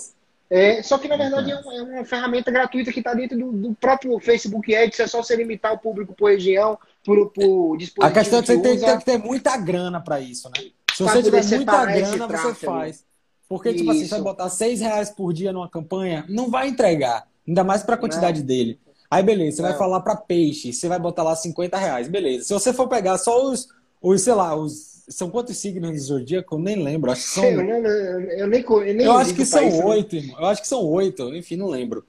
[0.50, 3.52] É, só que, na verdade, é uma, é uma ferramenta gratuita que está dentro do,
[3.52, 5.00] do, próprio Facebook Ads.
[5.00, 8.06] É só você limitar o público por região, por, por dispositivo.
[8.06, 10.66] A questão é que você tem, tem, que ter muita grana para isso, né?
[10.94, 13.04] Se você tiver muita grana, você faz.
[13.50, 13.80] Porque, isso.
[13.80, 17.28] tipo assim, você vai botar seis reais por dia numa campanha, não vai entregar.
[17.48, 18.46] Ainda mais para a quantidade não.
[18.46, 18.80] dele.
[19.10, 19.70] Aí, beleza, você não.
[19.70, 22.46] vai falar para peixe, você vai botar lá 50 reais, beleza.
[22.46, 23.70] Se você for pegar só os,
[24.00, 26.56] os sei lá, os são quantos signos do zodíaco?
[26.56, 27.12] Eu nem lembro.
[27.12, 27.44] Acho que são.
[27.44, 29.86] Eu, não, eu nem, eu nem eu acho que são né?
[29.86, 30.40] oito, irmão.
[30.40, 31.36] Eu acho que são oito.
[31.36, 32.06] Enfim, não lembro.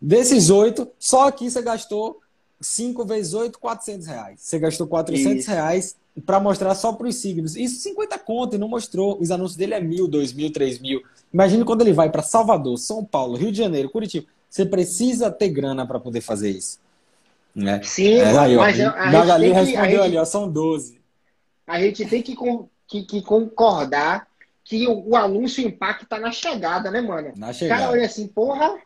[0.00, 2.20] Desses oito, só aqui você gastou
[2.60, 4.40] 5 vezes 8, 400 reais.
[4.40, 5.50] Você gastou 400 Isso.
[5.50, 7.56] reais para mostrar só para os signos.
[7.56, 9.18] Isso 50 conto e não mostrou.
[9.20, 11.02] Os anúncios dele é mil, dois mil, três mil.
[11.32, 14.26] Imagina quando ele vai para Salvador, São Paulo, Rio de Janeiro, Curitiba.
[14.48, 16.78] Você precisa ter grana para poder fazer isso.
[17.54, 17.80] Né?
[17.82, 20.00] Sim, é, aí, ó, mas a, a Magali respondeu gente...
[20.00, 20.97] ali, ó, são 12
[21.68, 22.34] a gente tem que,
[22.86, 24.26] que, que concordar
[24.64, 27.32] que o, o, anúncio impacta na chegada, né, mano?
[27.36, 27.82] Na chegada.
[27.82, 28.78] O cara olha assim, porra,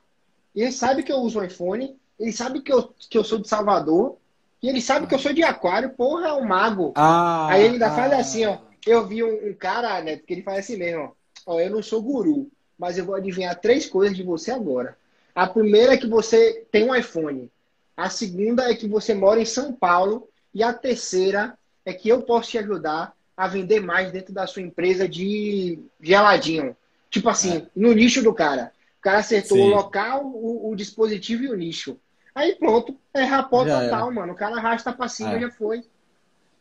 [0.54, 3.48] ele sabe que eu uso o iPhone, ele sabe que eu, que eu sou de
[3.48, 4.16] Salvador,
[4.60, 6.92] e ele sabe que eu sou de Aquário, porra, é um mago.
[6.96, 8.58] Ah, Aí ele ainda ah, faz assim, ó.
[8.84, 11.14] Eu vi um, um, cara, né, porque ele faz assim mesmo,
[11.46, 11.60] ó.
[11.60, 14.96] Eu não sou guru, mas eu vou adivinhar três coisas de você agora.
[15.34, 17.48] A primeira é que você tem um iPhone.
[17.96, 20.28] A segunda é que você mora em São Paulo.
[20.54, 24.62] E a terceira é que eu posso te ajudar a vender mais dentro da sua
[24.62, 26.76] empresa de geladinho.
[27.10, 27.66] Tipo assim, é.
[27.74, 28.72] no nicho do cara.
[28.98, 29.64] O cara acertou Sim.
[29.64, 31.96] o local, o, o, dispositivo e o nicho.
[32.34, 34.14] Aí pronto, é rapó total, é.
[34.14, 34.32] mano.
[34.32, 35.40] O cara arrasta pra cima e é.
[35.40, 35.84] já foi.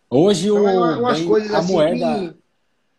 [0.10, 2.36] Hoje então, o, é bem, a assim moeda que...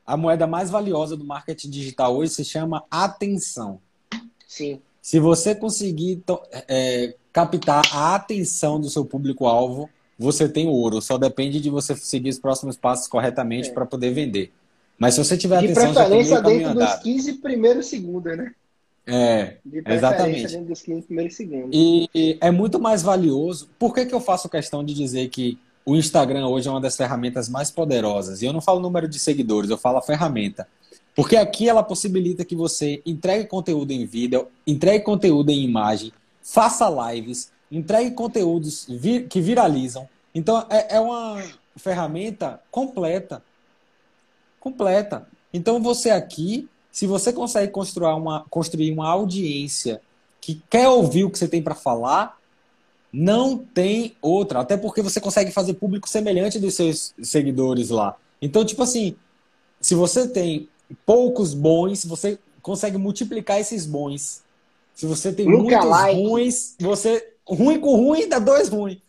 [0.07, 3.81] a moeda mais valiosa do marketing digital hoje se chama atenção.
[4.47, 4.81] Sim.
[5.03, 6.23] Se você conseguir
[6.69, 11.01] é, captar a atenção do seu público-alvo, você tem ouro.
[11.01, 13.73] Só depende de você seguir os próximos passos corretamente é.
[13.73, 14.53] para poder vender.
[14.99, 18.53] Mas se você tiver de atenção, preferência dentro dos 15 primeiros segundos, né?
[19.05, 20.47] É, de exatamente.
[20.47, 21.71] dentro dos 15 primeiros segundos.
[21.73, 23.69] E, e é muito mais valioso.
[23.79, 26.97] Por que, que eu faço questão de dizer que o Instagram hoje é uma das
[26.97, 28.43] ferramentas mais poderosas?
[28.43, 30.69] E eu não falo número de seguidores, eu falo a ferramenta.
[31.15, 36.89] Porque aqui ela possibilita que você entregue conteúdo em vídeo, entregue conteúdo em imagem, faça
[37.11, 40.07] lives, entregue conteúdos vir, que viralizam.
[40.35, 41.43] Então, é, é uma
[41.77, 43.43] ferramenta completa.
[44.61, 45.27] Completa.
[45.53, 50.01] Então, você aqui, se você consegue construir uma, construir uma audiência
[50.41, 52.39] que quer ouvir o que você tem para falar,
[53.13, 54.61] não tem outra.
[54.61, 58.17] Até porque você consegue fazer público semelhante dos seus seguidores lá.
[58.41, 59.17] Então, tipo assim,
[59.81, 60.69] se você tem
[61.07, 64.43] poucos bons, você consegue multiplicar esses bons.
[64.95, 66.21] Se você tem muitos like.
[66.21, 69.01] ruins, você ruim com ruim dá dois ruins.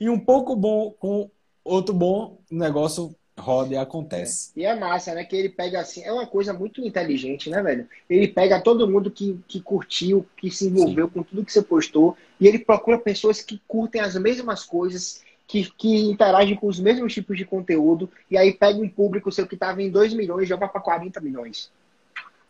[0.00, 1.30] E um pouco bom com
[1.64, 4.52] outro bom, o negócio roda e acontece.
[4.56, 4.60] É.
[4.60, 5.24] E é massa, né?
[5.24, 7.88] Que ele pega assim, é uma coisa muito inteligente, né, velho?
[8.08, 11.12] Ele pega todo mundo que, que curtiu, que se envolveu Sim.
[11.12, 15.70] com tudo que você postou, e ele procura pessoas que curtem as mesmas coisas, que,
[15.76, 19.54] que interagem com os mesmos tipos de conteúdo, e aí pega um público seu que
[19.54, 21.70] estava em 2 milhões e joga para 40 milhões.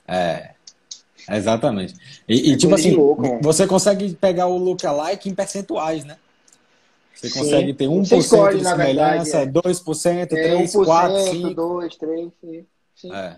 [0.06, 0.54] É.
[1.28, 1.94] Exatamente.
[2.28, 6.16] E, e tipo assim, louco, você consegue pegar o lookalike em percentuais, né?
[7.14, 7.38] Você Sim.
[7.38, 9.72] consegue ter 1% você escolhe, de semelhança, verdade, é.
[9.72, 11.54] 2%, é, 3%, 1%, 4%, 5%.
[11.54, 12.32] 2, 3,
[12.94, 13.14] sim.
[13.14, 13.36] É.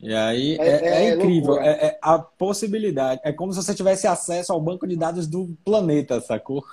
[0.00, 1.60] E aí é, é, é, é incrível.
[1.60, 3.20] É, a possibilidade.
[3.24, 6.64] É como se você tivesse acesso ao banco de dados do planeta, sacou?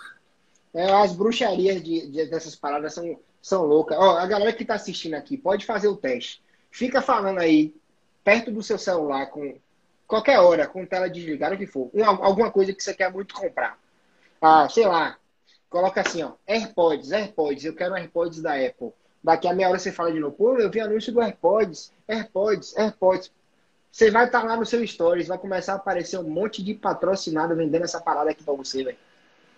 [0.74, 3.97] as bruxarias de, de, dessas paradas são, são loucas.
[3.97, 6.41] Ó, a galera que está assistindo aqui, pode fazer o teste.
[6.72, 7.74] Fica falando aí,
[8.24, 9.55] perto do seu celular, com
[10.10, 13.34] qualquer hora, com tela desligada, o que for, uma, alguma coisa que você quer muito
[13.36, 13.78] comprar.
[14.41, 15.18] Ah, sei lá,
[15.70, 18.91] coloca assim, ó, AirPods, AirPods, eu quero AirPods da Apple.
[19.24, 22.76] Daqui a meia hora você fala de novo, pô, eu vi anúncio do AirPods, AirPods,
[22.76, 23.32] AirPods.
[23.91, 26.74] Você vai estar tá lá no seu Stories, vai começar a aparecer um monte de
[26.74, 28.97] patrocinado vendendo essa parada aqui pra você, velho.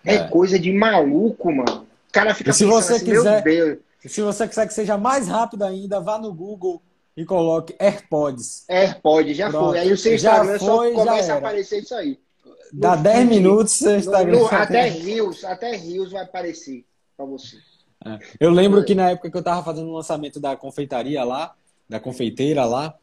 [0.04, 0.16] É.
[0.16, 0.28] é.
[0.28, 1.86] coisa de maluco, mano.
[2.12, 6.00] cara fica e se você assim, quiser, se você quiser que seja mais rápido ainda,
[6.00, 6.82] vá no Google
[7.16, 8.64] e coloque AirPods.
[8.68, 9.70] AirPods, já Pronto.
[9.70, 9.78] foi.
[9.78, 12.18] Aí o seu Instagram foi, só começa a aparecer isso aí.
[12.72, 14.32] Dá 10 minutos, seu Instagram.
[14.32, 16.86] No, no, até Rios, até Rios vai aparecer
[17.16, 17.58] para você.
[18.04, 18.18] É.
[18.40, 21.54] Eu lembro que na época que eu estava fazendo o lançamento da confeitaria lá,
[21.88, 22.94] da confeiteira lá,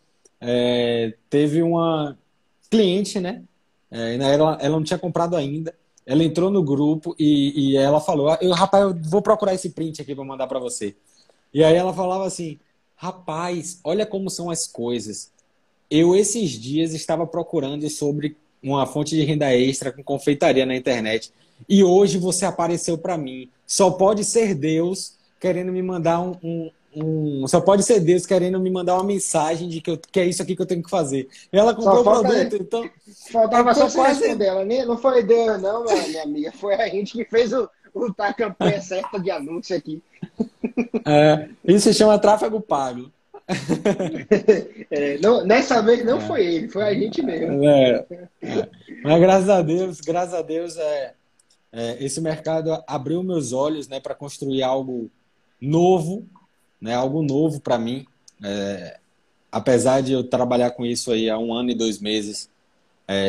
[0.42, 2.18] é, teve uma
[2.70, 3.44] cliente, né?
[3.92, 5.74] É, ela, ela não tinha comprado ainda.
[6.06, 10.02] Ela entrou no grupo e, e ela falou: eu, Rapaz, eu vou procurar esse print
[10.02, 10.96] aqui para mandar para você.
[11.54, 12.60] E aí ela falava assim:
[13.02, 15.32] Rapaz, olha como são as coisas.
[15.90, 21.32] Eu, esses dias, estava procurando sobre uma fonte de renda extra com confeitaria na internet.
[21.68, 23.50] E hoje você apareceu para mim.
[23.66, 28.60] Só pode ser Deus querendo me mandar um, um, um, Só pode ser Deus querendo
[28.60, 30.90] me mandar uma mensagem de que, eu, que é isso aqui que eu tenho que
[30.90, 31.30] fazer.
[31.54, 32.90] Ela comprou o produto, então.
[33.32, 34.20] Faltava só quase...
[34.20, 34.66] responder ela.
[34.66, 36.52] Não foi Deus, não, minha amiga.
[36.52, 40.02] Foi a gente que fez o, o a campanha certa de anúncio aqui.
[41.06, 43.12] É, isso se chama tráfego pago.
[44.92, 46.22] É, não, nessa vez não é.
[46.22, 47.64] foi ele, foi a gente mesmo.
[47.64, 48.06] É,
[48.42, 48.70] é.
[49.04, 51.14] Mas graças a Deus, graças a Deus, é,
[51.72, 55.10] é esse mercado abriu meus olhos né, para construir algo
[55.62, 56.26] novo,
[56.82, 58.06] né, algo novo para mim.
[58.44, 58.98] É,
[59.52, 62.50] apesar de eu trabalhar com isso aí há um ano e dois meses,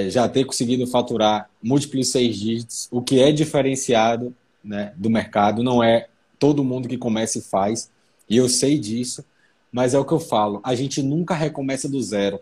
[0.08, 5.82] já ter conseguido faturar múltiplos seis dígitos, o que é diferenciado né, do mercado, não
[5.82, 6.08] é
[6.38, 7.90] todo mundo que começa e faz,
[8.28, 9.24] e eu sei disso.
[9.72, 12.40] Mas é o que eu falo, a gente nunca recomeça do zero.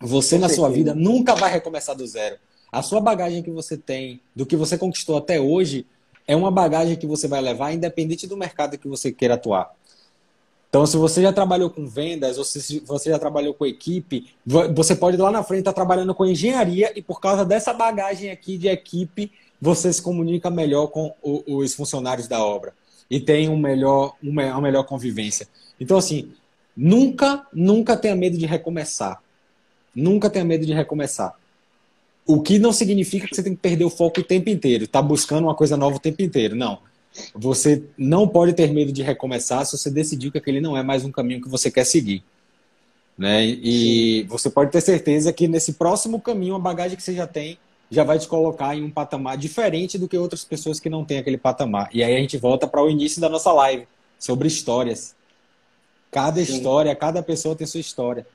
[0.00, 2.36] Você na sua vida nunca vai recomeçar do zero.
[2.70, 5.86] A sua bagagem que você tem, do que você conquistou até hoje,
[6.26, 9.72] é uma bagagem que você vai levar independente do mercado que você queira atuar.
[10.68, 14.94] Então, se você já trabalhou com vendas, ou se você já trabalhou com equipe, você
[14.94, 18.68] pode lá na frente estar trabalhando com engenharia e por causa dessa bagagem aqui de
[18.68, 22.74] equipe, você se comunica melhor com os funcionários da obra
[23.10, 25.48] e tem um melhor, uma melhor convivência.
[25.80, 26.32] Então, assim,
[26.76, 29.22] nunca, nunca tenha medo de recomeçar.
[29.94, 31.34] Nunca tenha medo de recomeçar.
[32.26, 35.00] O que não significa que você tem que perder o foco o tempo inteiro, tá
[35.00, 36.56] buscando uma coisa nova o tempo inteiro.
[36.56, 36.78] Não.
[37.34, 41.04] Você não pode ter medo de recomeçar se você decidiu que aquele não é mais
[41.04, 42.22] um caminho que você quer seguir.
[43.16, 43.46] Né?
[43.46, 47.58] E você pode ter certeza que nesse próximo caminho, a bagagem que você já tem
[47.90, 51.18] já vai te colocar em um patamar diferente do que outras pessoas que não têm
[51.18, 51.88] aquele patamar.
[51.92, 53.86] E aí a gente volta para o início da nossa live
[54.18, 55.14] sobre histórias.
[56.10, 56.52] Cada Sim.
[56.52, 58.26] história, cada pessoa tem sua história.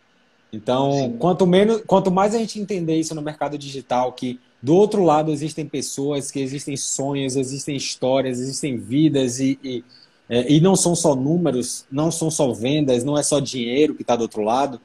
[0.54, 5.04] Então, quanto menos, quanto mais a gente entender isso no mercado digital, que do outro
[5.04, 9.84] lado existem pessoas, que existem sonhos, existem histórias, existem vidas e, e,
[10.30, 14.02] é, e não são só números, não são só vendas, não é só dinheiro que
[14.02, 14.80] está do outro lado,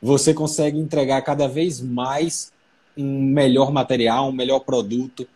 [0.00, 2.51] você consegue entregar cada vez mais
[2.96, 5.26] um melhor material, um melhor produto,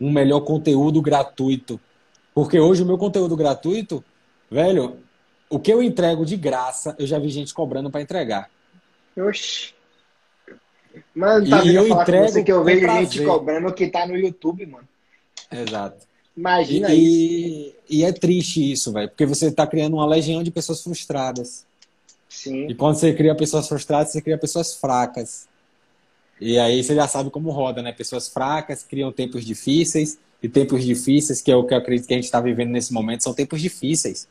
[0.00, 1.80] um melhor conteúdo gratuito.
[2.34, 4.04] Porque hoje o meu conteúdo gratuito,
[4.50, 4.98] velho,
[5.48, 8.48] o que eu entrego de graça, eu já vi gente cobrando para entregar.
[9.16, 9.74] Oxi.
[11.14, 14.88] Mano, tá e eu entrego que eu vejo gente cobrando que tá no YouTube, mano.
[15.50, 16.06] Exato.
[16.36, 17.76] Imagina e, isso.
[17.88, 21.66] E é triste isso, velho, porque você tá criando uma legião de pessoas frustradas.
[22.28, 22.68] Sim.
[22.68, 25.48] E quando você cria pessoas frustradas, você cria pessoas fracas.
[26.40, 27.92] E aí você já sabe como roda, né?
[27.92, 32.14] Pessoas fracas criam tempos difíceis, e tempos difíceis, que é o que eu acredito que
[32.14, 34.26] a gente está vivendo nesse momento, são tempos difíceis.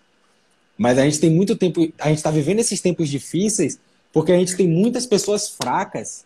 [0.78, 3.80] Mas a gente tem muito tempo, a gente está vivendo esses tempos difíceis
[4.12, 6.26] porque a gente tem muitas pessoas fracas,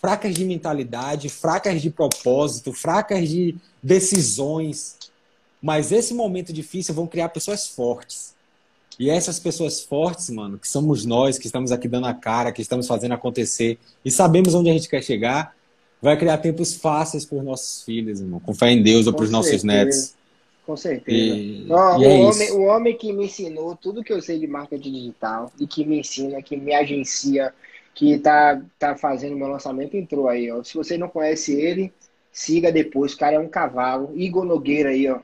[0.00, 4.96] fracas de mentalidade, fracas de propósito, fracas de decisões.
[5.60, 8.34] Mas esse momento difícil vão criar pessoas fortes.
[8.98, 12.60] E essas pessoas fortes, mano, que somos nós, que estamos aqui dando a cara, que
[12.60, 15.54] estamos fazendo acontecer e sabemos onde a gente quer chegar,
[16.02, 19.24] vai criar tempos fáceis para os nossos filhos, irmão, com fé em Deus ou para
[19.24, 20.14] os nossos netos.
[20.66, 21.34] Com certeza.
[21.36, 24.38] E, oh, e é o, homem, o, homem, que me ensinou tudo que eu sei
[24.38, 27.54] de marketing digital e que me ensina, que me agencia,
[27.94, 30.62] que tá, tá fazendo meu lançamento, entrou aí, ó.
[30.62, 31.90] Se você não conhece ele,
[32.30, 33.14] siga depois.
[33.14, 34.12] O cara é um cavalo.
[34.14, 35.20] Igor Nogueira aí, ó.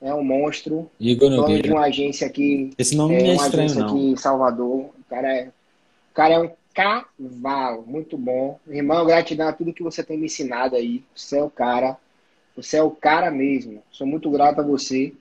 [0.00, 0.90] É um monstro.
[1.00, 1.62] Igor Nogueira.
[1.62, 2.70] de uma agência aqui.
[2.78, 3.88] Esse nome é, não é uma estranho, agência não.
[3.88, 4.78] aqui em Salvador.
[4.78, 7.84] O cara é, o cara é um cavalo.
[7.86, 8.60] Muito bom.
[8.68, 11.02] Irmão, gratidão a tudo que você tem me ensinado aí.
[11.14, 11.98] Você é o cara
[12.58, 13.84] você é o cara mesmo.
[13.88, 15.14] Sou muito grato a você.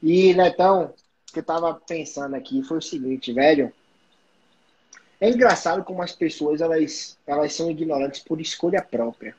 [0.00, 0.94] E, Netão,
[1.28, 3.72] o que eu tava pensando aqui foi o seguinte, velho.
[5.20, 9.34] É engraçado como as pessoas elas, elas são ignorantes por escolha própria.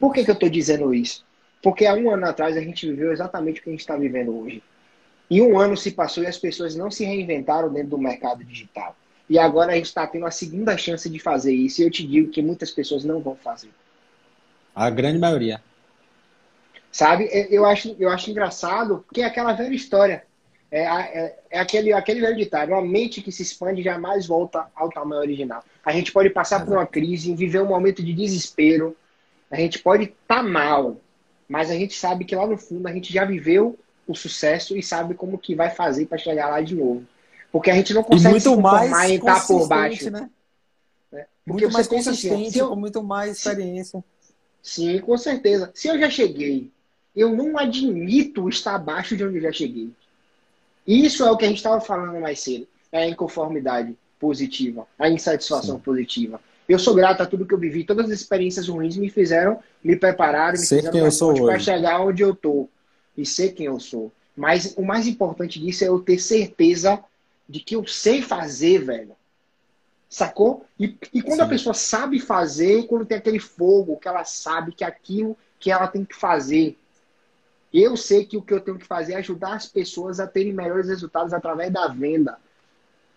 [0.00, 1.22] Por que, que eu estou dizendo isso?
[1.62, 4.36] Porque há um ano atrás a gente viveu exatamente o que a gente está vivendo
[4.38, 4.62] hoje.
[5.30, 8.96] E um ano se passou e as pessoas não se reinventaram dentro do mercado digital.
[9.28, 11.82] E agora a gente está tendo a segunda chance de fazer isso.
[11.82, 13.70] E eu te digo que muitas pessoas não vão fazer.
[14.74, 15.60] A grande maioria.
[16.90, 17.24] Sabe?
[17.24, 20.24] É, eu acho, eu acho engraçado, porque é aquela velha história.
[20.70, 24.88] É, é, é, aquele, aquele velho ditado: uma mente que se expande jamais volta ao
[24.90, 25.62] tamanho original.
[25.84, 28.96] A gente pode passar por uma crise, viver um momento de desespero,
[29.50, 30.96] a gente pode estar tá mal,
[31.48, 34.82] mas a gente sabe que lá no fundo a gente já viveu o sucesso e
[34.82, 37.06] sabe como que vai fazer para chegar lá de novo.
[37.50, 40.10] Porque a gente não consegue se conformar em estar por baixo.
[40.10, 40.28] Né?
[41.12, 41.26] É.
[41.44, 42.68] Porque muito mais consistente, assim, eu...
[42.68, 44.04] com muito mais experiência.
[44.62, 45.70] Sim, com certeza.
[45.74, 46.70] Se eu já cheguei,
[47.16, 49.90] eu não admito estar abaixo de onde eu já cheguei.
[50.86, 52.68] Isso é o que a gente estava falando mais cedo.
[52.92, 55.82] É a inconformidade positiva, a insatisfação Sim.
[55.82, 56.40] positiva.
[56.68, 57.84] Eu sou grato a tudo que eu vivi.
[57.84, 62.34] Todas as experiências ruins me fizeram, me prepararam, me Sei fizeram para chegar onde eu
[62.34, 62.68] tô
[63.16, 64.12] e ser quem eu sou.
[64.36, 67.02] Mas o mais importante disso é eu ter certeza
[67.48, 69.16] de que eu sei fazer, velho.
[70.10, 70.64] Sacou?
[70.78, 71.44] E, e quando Sim.
[71.44, 75.70] a pessoa sabe fazer, quando tem aquele fogo, que ela sabe que é aquilo que
[75.70, 76.78] ela tem que fazer,
[77.72, 80.52] eu sei que o que eu tenho que fazer é ajudar as pessoas a terem
[80.52, 82.38] melhores resultados através da venda.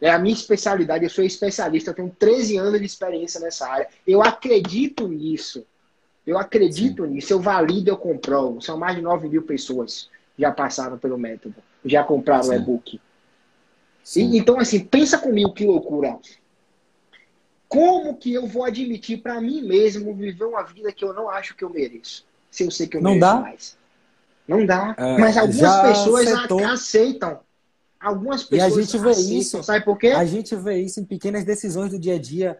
[0.01, 3.87] É a minha especialidade, eu sou especialista, eu tenho 13 anos de experiência nessa área.
[4.05, 5.63] Eu acredito nisso.
[6.25, 7.11] Eu acredito Sim.
[7.11, 8.61] nisso, eu valido, eu comprovo.
[8.61, 12.99] São mais de 9 mil pessoas que já passaram pelo método, já compraram o e-book.
[14.35, 16.17] então, assim, pensa comigo que loucura.
[17.67, 21.55] Como que eu vou admitir para mim mesmo viver uma vida que eu não acho
[21.55, 22.25] que eu mereço?
[22.49, 23.39] Se eu sei que eu não mereço dá?
[23.39, 23.77] mais.
[24.47, 24.95] Não dá.
[24.97, 26.27] É, Mas algumas pessoas
[26.63, 27.39] aceitam.
[28.01, 29.37] Algumas pessoas e a gente vê aceitam.
[29.37, 29.63] isso.
[29.63, 30.07] Sabe por quê?
[30.07, 32.57] A gente vê isso em pequenas decisões do dia a dia.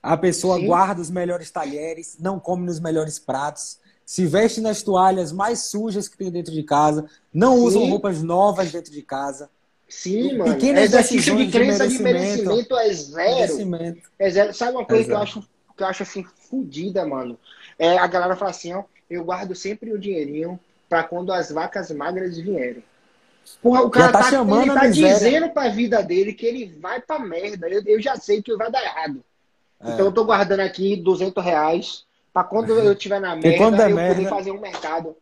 [0.00, 0.66] A pessoa Sim.
[0.66, 6.06] guarda os melhores talheres, não come nos melhores pratos, se veste nas toalhas mais sujas
[6.08, 7.62] que tem dentro de casa, não Sim.
[7.62, 9.48] usam roupas novas dentro de casa.
[9.88, 10.54] Sim, mano.
[10.54, 13.34] Pequenas Exercício de crença de merecimento, de merecimento é zero.
[13.34, 14.10] Merecimento.
[14.18, 14.54] É zero.
[14.54, 15.40] Sabe uma coisa que eu acho,
[15.76, 17.38] que eu acho assim, fodida, mano?
[17.78, 21.90] É, a galera fala assim, ó, eu guardo sempre um dinheirinho para quando as vacas
[21.90, 22.84] magras vierem.
[23.62, 26.66] Porra, o cara já tá, tá chamando ele tá dizendo pra vida dele que ele
[26.80, 27.68] vai pra merda.
[27.68, 29.24] Eu, eu já sei que vai dar errado.
[29.80, 29.92] É.
[29.92, 34.14] Então eu tô guardando aqui 200 reais pra quando eu estiver na merda, eu merda...
[34.14, 35.16] poder fazer um mercado.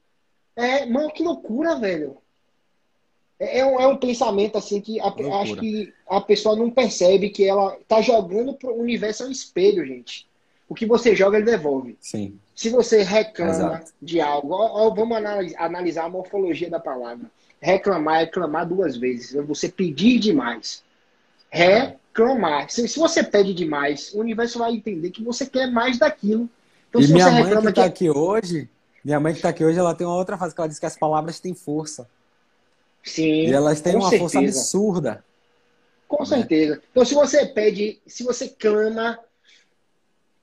[0.56, 2.16] É, mano, que loucura, velho.
[3.38, 7.30] É, é, um, é um pensamento assim que a, acho que a pessoa não percebe
[7.30, 10.26] que ela tá jogando pro universo é um espelho, gente.
[10.68, 11.96] O que você joga, ele devolve.
[12.00, 12.38] Sim.
[12.55, 13.92] Se você reclama Exato.
[14.00, 15.16] de algo, ó, ó, vamos
[15.57, 17.30] analisar a morfologia da palavra.
[17.61, 19.34] Reclamar é clamar duas vezes.
[19.34, 20.82] É você pedir demais.
[21.50, 22.68] Reclamar.
[22.70, 26.48] Se, se você pede demais, o universo vai entender que você quer mais daquilo.
[26.88, 27.80] Então, e minha mãe que está que...
[27.80, 28.68] aqui hoje,
[29.05, 30.86] minha mãe que está aqui hoje, ela tem uma outra frase que ela diz que
[30.86, 32.09] as palavras têm força.
[33.03, 33.46] Sim.
[33.46, 34.20] E elas têm uma certeza.
[34.20, 35.24] força absurda.
[36.07, 36.28] Com né?
[36.28, 36.82] certeza.
[36.90, 39.18] Então, se você pede, se você clama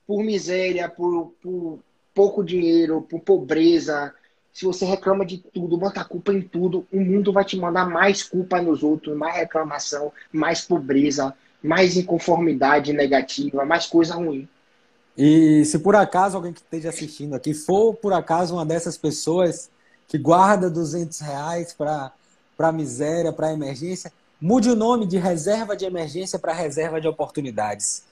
[0.07, 1.79] por miséria, por, por
[2.19, 4.13] pouco dinheiro, por pobreza,
[4.51, 8.21] se você reclama de tudo, bota culpa em tudo, o mundo vai te mandar mais
[8.23, 14.49] culpa nos outros, mais reclamação, mais pobreza, mais inconformidade negativa, mais coisa ruim.
[15.17, 19.71] E se por acaso alguém que esteja assistindo aqui for por acaso uma dessas pessoas
[20.05, 24.11] que guarda 200 reais para miséria, para emergência,
[24.41, 28.08] mude o nome de reserva de emergência para reserva de oportunidades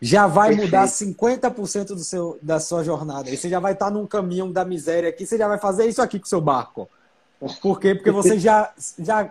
[0.00, 0.66] já vai Perfeito.
[0.66, 3.30] mudar 50% do seu, da sua jornada.
[3.30, 6.02] E você já vai estar num caminhão da miséria aqui, você já vai fazer isso
[6.02, 6.88] aqui com o seu barco.
[7.60, 7.94] Por quê?
[7.94, 9.30] Porque você já, já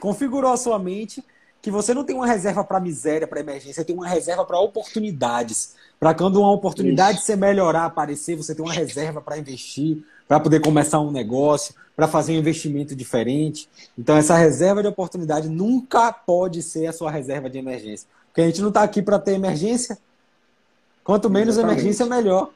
[0.00, 1.22] configurou a sua mente
[1.62, 4.60] que você não tem uma reserva para miséria, para emergência, você tem uma reserva para
[4.60, 5.74] oportunidades.
[5.98, 10.60] Para quando uma oportunidade se melhorar, aparecer, você tem uma reserva para investir, para poder
[10.60, 13.68] começar um negócio, para fazer um investimento diferente.
[13.98, 18.06] Então, essa reserva de oportunidade nunca pode ser a sua reserva de emergência.
[18.36, 19.96] Porque a gente não está aqui para ter emergência.
[21.02, 21.80] Quanto menos Exatamente.
[21.80, 22.52] emergência, melhor.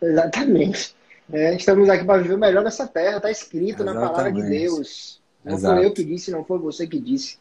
[0.00, 0.94] Exatamente.
[1.32, 3.16] É, estamos aqui para viver melhor nessa terra.
[3.16, 4.00] Está escrito Exatamente.
[4.00, 5.20] na palavra de Deus.
[5.44, 5.74] Não Exato.
[5.74, 7.36] foi eu que disse, não foi você que disse.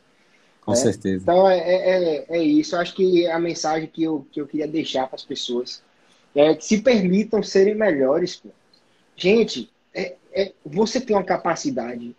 [0.65, 0.75] Com é?
[0.75, 1.21] certeza.
[1.21, 2.75] Então é, é, é, isso.
[2.75, 5.83] Eu acho que a mensagem que eu, que eu queria deixar para as pessoas
[6.33, 8.37] é que se permitam serem melhores.
[8.37, 8.49] Pô.
[9.15, 12.15] Gente, é, é, você tem uma capacidade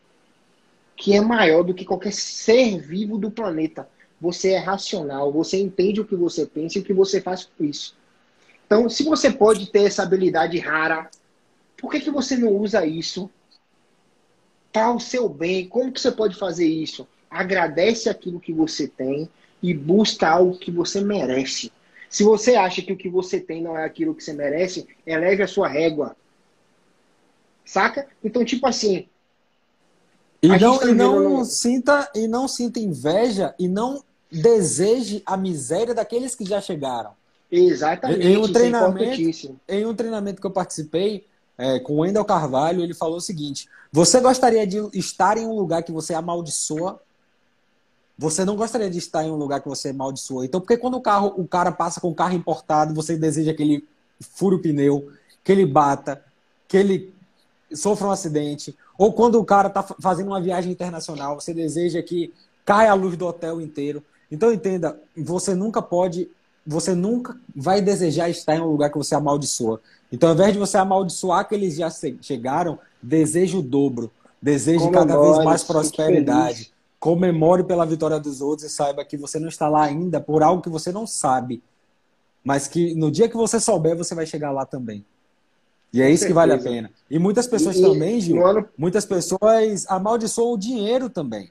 [0.95, 3.89] que é maior do que qualquer ser vivo do planeta
[4.23, 7.65] você é racional, você entende o que você pensa e o que você faz com
[7.65, 7.97] isso.
[8.65, 11.11] Então, se você pode ter essa habilidade rara,
[11.77, 13.29] por que, que você não usa isso
[14.73, 15.67] para o seu bem?
[15.67, 17.05] Como que você pode fazer isso?
[17.29, 19.29] Agradece aquilo que você tem
[19.61, 21.73] e busca algo que você merece.
[22.09, 25.43] Se você acha que o que você tem não é aquilo que você merece, eleve
[25.43, 26.15] a sua régua.
[27.65, 28.07] Saca?
[28.23, 29.09] Então, tipo assim.
[30.41, 35.95] E não, tá e não sinta e não sinta inveja e não deseje a miséria
[35.95, 37.11] daqueles que já chegaram.
[37.51, 38.27] Exatamente.
[38.27, 41.27] Em um, é treinamento, é em um treinamento que eu participei,
[41.59, 45.55] é, com o Wendel Carvalho, ele falou o seguinte: Você gostaria de estar em um
[45.55, 47.01] lugar que você amaldiçoa?
[48.19, 50.45] Você não gostaria de estar em um lugar que você amaldiçoa.
[50.45, 53.63] Então, porque quando o carro, o cara passa com o carro importado, você deseja que
[53.63, 53.87] ele
[54.21, 55.11] fure o pneu,
[55.45, 56.23] que ele bata,
[56.69, 57.13] que ele
[57.75, 62.33] sofra um acidente, ou quando o cara está fazendo uma viagem internacional, você deseja que
[62.65, 64.03] caia a luz do hotel inteiro.
[64.33, 66.27] Então entenda, você nunca pode,
[66.67, 69.79] você nunca vai desejar estar em um lugar que você amaldiçoa.
[70.11, 71.91] Então, ao invés de você amaldiçoar que eles já
[72.23, 74.11] chegaram, deseje o dobro,
[74.41, 76.73] deseje cada vez mais prosperidade.
[76.99, 80.63] Comemore pela vitória dos outros e saiba que você não está lá ainda por algo
[80.63, 81.63] que você não sabe,
[82.43, 85.05] mas que no dia que você souber, você vai chegar lá também.
[85.93, 86.91] E é isso que vale a pena.
[87.11, 88.67] E muitas pessoas e, também, Gil, ano...
[88.79, 91.51] muitas pessoas amaldiçoam o dinheiro também.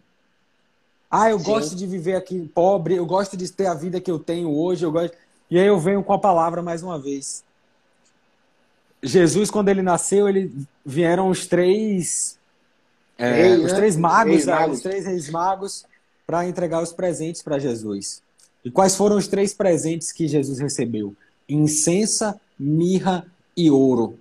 [1.11, 1.45] Ah, eu Sim.
[1.45, 4.85] gosto de viver aqui pobre, eu gosto de ter a vida que eu tenho hoje,
[4.85, 5.15] eu gosto...
[5.49, 7.43] E aí eu venho com a palavra mais uma vez.
[9.03, 10.53] Jesus, quando ele nasceu, ele
[10.85, 12.39] vieram os três
[13.21, 13.77] é, Rei, os né?
[13.77, 14.77] três magos, reis magos.
[14.77, 15.85] os três reis magos
[16.25, 18.21] para entregar os presentes para Jesus.
[18.65, 21.15] E quais foram os três presentes que Jesus recebeu?
[21.47, 24.17] Incensa, mirra e ouro.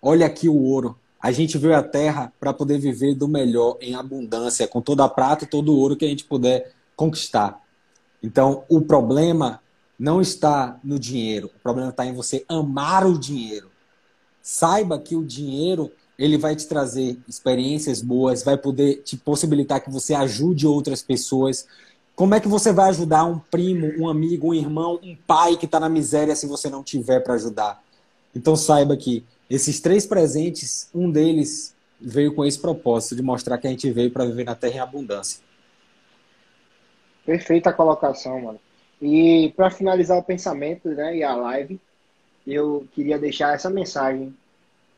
[0.00, 0.96] Olha aqui o ouro.
[1.22, 5.08] A gente veio à terra para poder viver do melhor, em abundância, com toda a
[5.08, 7.60] prata e todo o ouro que a gente puder conquistar.
[8.22, 9.60] Então, o problema
[9.98, 13.70] não está no dinheiro, o problema está em você amar o dinheiro.
[14.40, 19.90] Saiba que o dinheiro ele vai te trazer experiências boas, vai poder te possibilitar que
[19.90, 21.66] você ajude outras pessoas.
[22.14, 25.64] Como é que você vai ajudar um primo, um amigo, um irmão, um pai que
[25.64, 27.82] está na miséria se você não tiver para ajudar?
[28.34, 33.66] Então saiba que esses três presentes, um deles veio com esse propósito de mostrar que
[33.66, 35.42] a gente veio para viver na terra em abundância.
[37.26, 38.60] Perfeita colocação, mano.
[39.02, 41.80] E para finalizar o pensamento né, e a live,
[42.46, 44.34] eu queria deixar essa mensagem.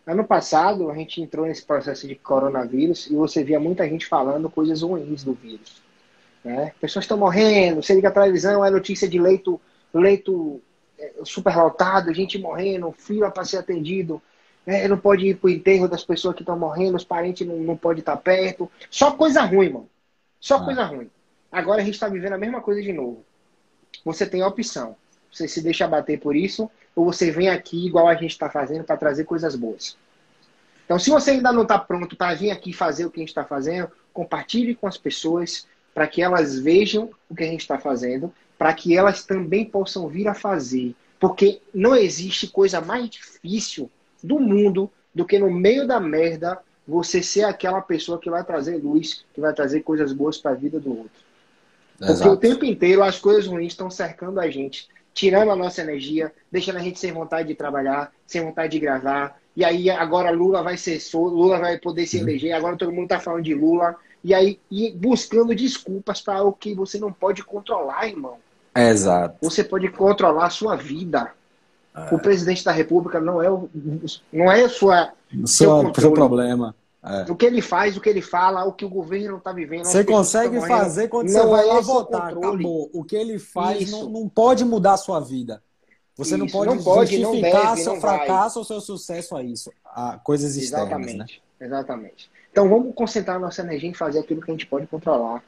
[0.07, 4.51] Ano passado, a gente entrou nesse processo de coronavírus e você via muita gente falando
[4.51, 5.81] coisas ruins do vírus.
[6.45, 6.73] Né?
[6.81, 9.61] Pessoas estão morrendo, você liga a televisão, é notícia de leito,
[9.95, 10.61] leito
[11.03, 14.23] é, superlotado, gente morrendo, fila para ser atendido,
[14.65, 17.77] é, não pode ir pro enterro das pessoas que estão morrendo, os parentes não, não
[17.77, 18.71] podem estar perto.
[18.89, 19.91] Só coisa ruim, mano.
[20.41, 20.65] Só ah.
[20.65, 21.11] coisa ruim.
[21.51, 23.25] Agora a gente está vivendo a mesma coisa de novo.
[24.05, 24.97] Você tem a opção.
[25.31, 28.85] Você se deixa bater por isso, ou você vem aqui, igual a gente está fazendo,
[28.85, 29.97] para trazer coisas boas.
[30.85, 33.31] Então, se você ainda não está pronto para vir aqui fazer o que a gente
[33.31, 37.79] está fazendo, compartilhe com as pessoas para que elas vejam o que a gente está
[37.79, 40.95] fazendo, para que elas também possam vir a fazer.
[41.19, 43.91] Porque não existe coisa mais difícil
[44.23, 48.77] do mundo do que no meio da merda você ser aquela pessoa que vai trazer
[48.77, 51.23] luz, que vai trazer coisas boas para a vida do outro.
[52.01, 52.15] Exato.
[52.15, 56.33] Porque o tempo inteiro as coisas ruins estão cercando a gente, tirando a nossa energia,
[56.51, 59.41] deixando a gente sem vontade de trabalhar, sem vontade de gravar.
[59.55, 63.05] E aí agora Lula vai ser solto, Lula vai poder se eleger, agora todo mundo
[63.05, 63.97] está falando de Lula.
[64.25, 68.37] E aí e buscando desculpas para o que você não pode controlar, irmão.
[68.75, 69.37] Exato.
[69.43, 71.33] Você pode controlar a sua vida.
[71.95, 72.15] É.
[72.15, 73.69] O presidente da República não é o,
[74.33, 75.13] não é sua
[75.45, 76.75] seu, seu problema.
[77.05, 77.31] É.
[77.31, 79.85] O que ele faz, o que ele fala, o que o governo está vivendo.
[79.85, 82.33] Você consegue fazer quando você vai lá é votar.
[82.33, 82.89] Acabou.
[82.93, 85.61] O que ele faz não, não, pode mudar a sua vida.
[86.17, 86.39] Você isso.
[86.39, 88.61] não pode, não pode justificar não deve, seu fracasso vai.
[88.61, 90.91] ou seu sucesso a isso, a coisas externas.
[90.91, 91.43] Exatamente.
[91.59, 91.67] Né?
[91.67, 92.31] Exatamente.
[92.53, 95.43] Então vamos concentrar nossa energia em fazer aquilo que a gente pode controlar.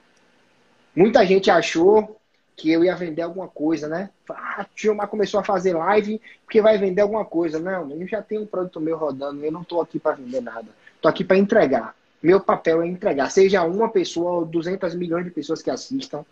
[0.96, 2.18] Muita gente achou
[2.56, 4.10] que eu ia vender alguma coisa, né?
[4.30, 7.58] Ah, tio Mar começou a fazer live porque vai vender alguma coisa.
[7.58, 10.68] Não, eu já tenho um produto meu rodando, eu não estou aqui para vender nada.
[10.96, 11.94] Estou aqui para entregar.
[12.22, 13.30] Meu papel é entregar.
[13.30, 16.24] Seja uma pessoa ou 200 milhões de pessoas que assistam,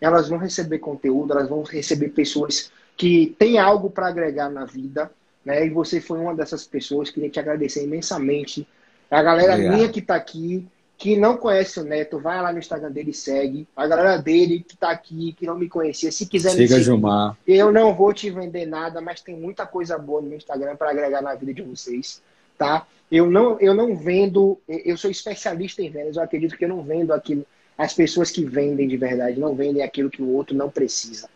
[0.00, 5.10] elas vão receber conteúdo, elas vão receber pessoas que têm algo para agregar na vida.
[5.44, 5.66] Né?
[5.66, 7.10] E você foi uma dessas pessoas.
[7.10, 8.66] Queria te agradecer imensamente.
[9.10, 9.74] A galera Obrigado.
[9.76, 10.66] minha que está aqui,
[10.98, 13.66] que não conhece o Neto, vai lá no Instagram dele e segue.
[13.76, 16.82] A galera dele que tá aqui, que não me conhecia, se quiser Siga me seguir,
[16.82, 17.36] Gilmar.
[17.46, 20.90] eu não vou te vender nada, mas tem muita coisa boa no meu Instagram para
[20.90, 22.20] agregar na vida de vocês,
[22.58, 22.86] tá?
[23.10, 26.82] Eu não, eu não vendo, eu sou especialista em vendas, eu acredito que eu não
[26.82, 27.46] vendo aquilo.
[27.78, 31.30] As pessoas que vendem de verdade não vendem aquilo que o outro não precisa.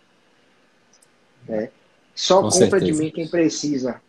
[1.49, 1.71] Né?
[2.15, 2.85] Só Com compra certeza.
[2.93, 4.03] de mim quem precisa.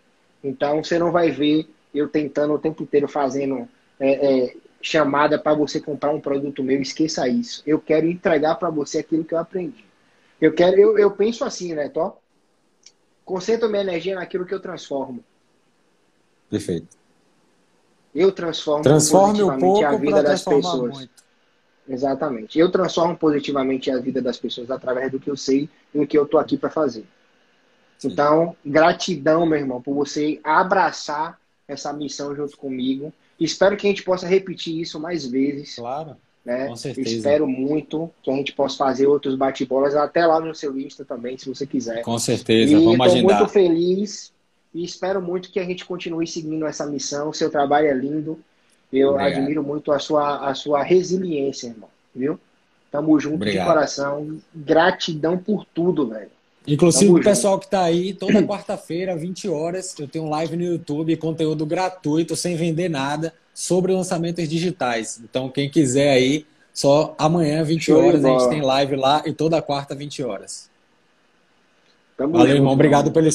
[0.44, 3.68] Então você não vai ver eu tentando o tempo inteiro fazendo
[4.00, 7.64] é, é, chamada para você comprar um produto meu, esqueça isso.
[7.66, 9.86] Eu quero entregar para você aquilo que eu aprendi.
[10.42, 12.20] Eu quero, eu, eu penso assim, né, Tó?
[13.24, 15.24] Concentro minha energia naquilo que eu transformo.
[16.50, 16.98] Perfeito.
[18.14, 20.98] Eu transformo Transforme positivamente a vida das pessoas.
[20.98, 21.24] Muito.
[21.88, 22.60] Exatamente.
[22.60, 26.18] Eu transformo positivamente a vida das pessoas através do que eu sei e do que
[26.18, 27.06] eu tô aqui para fazer.
[27.98, 28.10] Sim.
[28.10, 33.14] Então, gratidão, meu irmão, por você abraçar essa missão junto comigo.
[33.40, 35.76] Espero que a gente possa repetir isso mais vezes.
[35.76, 36.16] Claro.
[36.46, 36.68] Né?
[36.68, 37.10] Com certeza.
[37.10, 41.38] Espero muito que a gente possa fazer outros bate-bolas, até lá no seu Insta também,
[41.38, 42.02] se você quiser.
[42.02, 43.40] Com certeza, e vamos agendar.
[43.40, 44.34] muito feliz
[44.74, 47.32] e espero muito que a gente continue seguindo essa missão.
[47.32, 48.40] Seu trabalho é lindo.
[48.92, 49.38] Eu Obrigado.
[49.38, 51.90] admiro muito a sua, a sua resiliência, irmão.
[52.14, 52.40] Viu?
[52.92, 53.66] Tamo junto Obrigado.
[53.66, 54.40] de coração.
[54.54, 56.30] Gratidão por tudo, velho.
[56.66, 60.56] Inclusive, Tamo o pessoal que está aí, toda quarta-feira, 20 horas, eu tenho um live
[60.56, 65.20] no YouTube, conteúdo gratuito, sem vender nada, sobre lançamentos digitais.
[65.24, 69.34] Então, quem quiser aí, só amanhã, 20 Show horas, a gente tem live lá e
[69.34, 70.70] toda quarta, 20 horas.
[72.18, 72.74] Tamo Valeu, junto, irmão.
[72.74, 73.28] Obrigado pelo